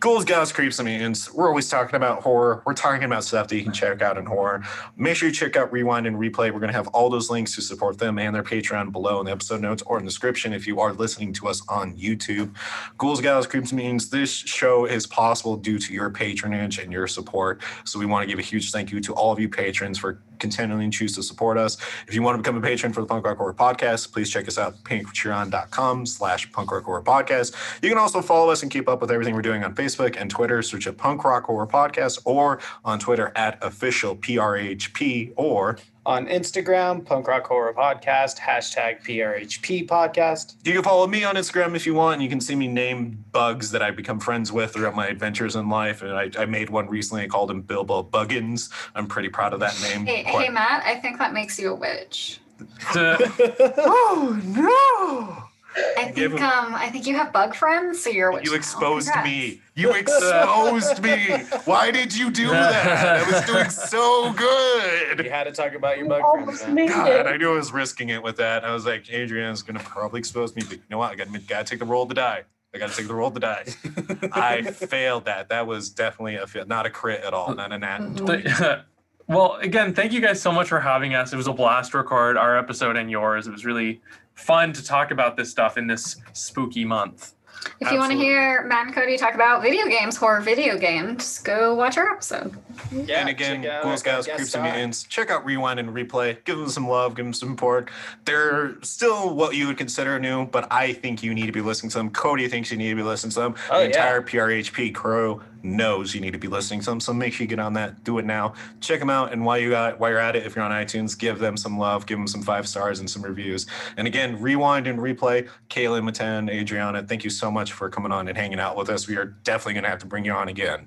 [0.05, 1.33] Ghouls, Gals, Creeps, and Mutants.
[1.33, 2.63] We're always talking about horror.
[2.67, 3.77] We're talking about stuff that you can hmm.
[3.77, 4.63] check out in horror.
[4.99, 6.53] Make sure you check out Rewind and Replay.
[6.53, 9.25] We're going to have all those links to support them and their Patreon below in
[9.25, 12.55] the episode notes or in the description if you are listening to us on YouTube.
[12.99, 14.11] Ghouls, Gals, Creeps, and Mutants.
[14.11, 17.63] This show is possible due to your patronage and your support.
[17.87, 20.21] So we want to give a huge thank you to all of you patrons for
[20.39, 21.77] continually choose to support us.
[22.07, 24.49] If you want to become a patron for the Punk Rock Horror Podcast, please check
[24.49, 27.55] us out, patreon.com slash punk rock horror podcast.
[27.83, 30.31] You can also follow us and keep up with everything we're doing on Facebook and
[30.31, 30.63] Twitter.
[30.63, 37.03] Search at Punk Rock Horror Podcast or on Twitter at official PRHP or On Instagram,
[37.05, 40.57] Punk Rock Horror Podcast, hashtag PRHP Podcast.
[40.63, 42.15] you can follow me on Instagram if you want.
[42.15, 45.57] And you can see me name bugs that I've become friends with throughout my adventures
[45.57, 46.03] in life.
[46.03, 47.23] And I, I made one recently.
[47.23, 48.71] I called him Bilbo Buggins.
[48.95, 50.05] I'm pretty proud of that name.
[50.05, 52.39] Hey, Quite- hey, Matt, I think that makes you a witch.
[52.97, 55.44] Oh no!
[55.77, 58.45] I think him- um I think you have bug friends, so you're a witch.
[58.45, 58.57] You now.
[58.57, 59.29] exposed Congrats.
[59.29, 59.61] me.
[59.75, 61.27] You exposed me.
[61.65, 63.23] Why did you do that?
[63.27, 65.25] I was doing so good.
[65.25, 66.39] You had to talk about your You bug friends.
[66.41, 66.73] almost huh?
[66.73, 67.27] made God, it.
[67.27, 68.65] I knew I was risking it with that.
[68.65, 71.11] I was like, Adrian's gonna probably expose me, but you know what?
[71.13, 72.45] I gotta, gotta take the roll to die.
[72.75, 73.65] I gotta take the roll to die.
[74.33, 75.49] I failed that.
[75.49, 78.85] That was definitely a fail, not a crit at all, not a nat.
[79.27, 81.33] Well, again, thank you guys so much for having us.
[81.33, 83.47] It was a blast to record our episode and yours.
[83.47, 84.03] It was really
[84.35, 87.35] fun to talk about this stuff in this spooky month.
[87.81, 91.39] If you want to hear Matt and Cody talk about video games, horror video games,
[91.41, 92.55] go watch our episode.
[92.93, 94.65] Yeah, and again, Ghouls, guest Creeps, and.
[94.65, 96.43] Mutants, check out Rewind and Replay.
[96.45, 97.91] Give them some love, give them some support.
[98.25, 101.91] They're still what you would consider new, but I think you need to be listening
[101.91, 102.11] to them.
[102.11, 103.55] Cody thinks you need to be listening to them.
[103.71, 103.87] Oh, the yeah.
[103.89, 107.01] entire PRHP crew knows you need to be listening to them.
[107.01, 108.05] So make sure you get on that.
[108.05, 108.55] Do it now.
[108.81, 109.33] Check them out.
[109.33, 111.79] And while you got while you're at it, if you're on iTunes, give them some
[111.79, 113.67] love, give them some five stars and some reviews.
[113.97, 115.49] And again, Rewind and Replay.
[115.71, 119.09] Kayla, Matan, Adriana, thank you so much for coming on and hanging out with us.
[119.09, 120.87] We are definitely gonna have to bring you on again.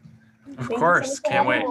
[0.58, 1.64] Of course, can't wait.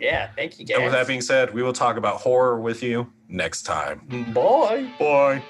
[0.00, 0.76] Yeah, thank you, guys.
[0.76, 4.00] And with that being said, we will talk about horror with you next time.
[4.34, 4.90] Bye.
[4.98, 5.42] Bye.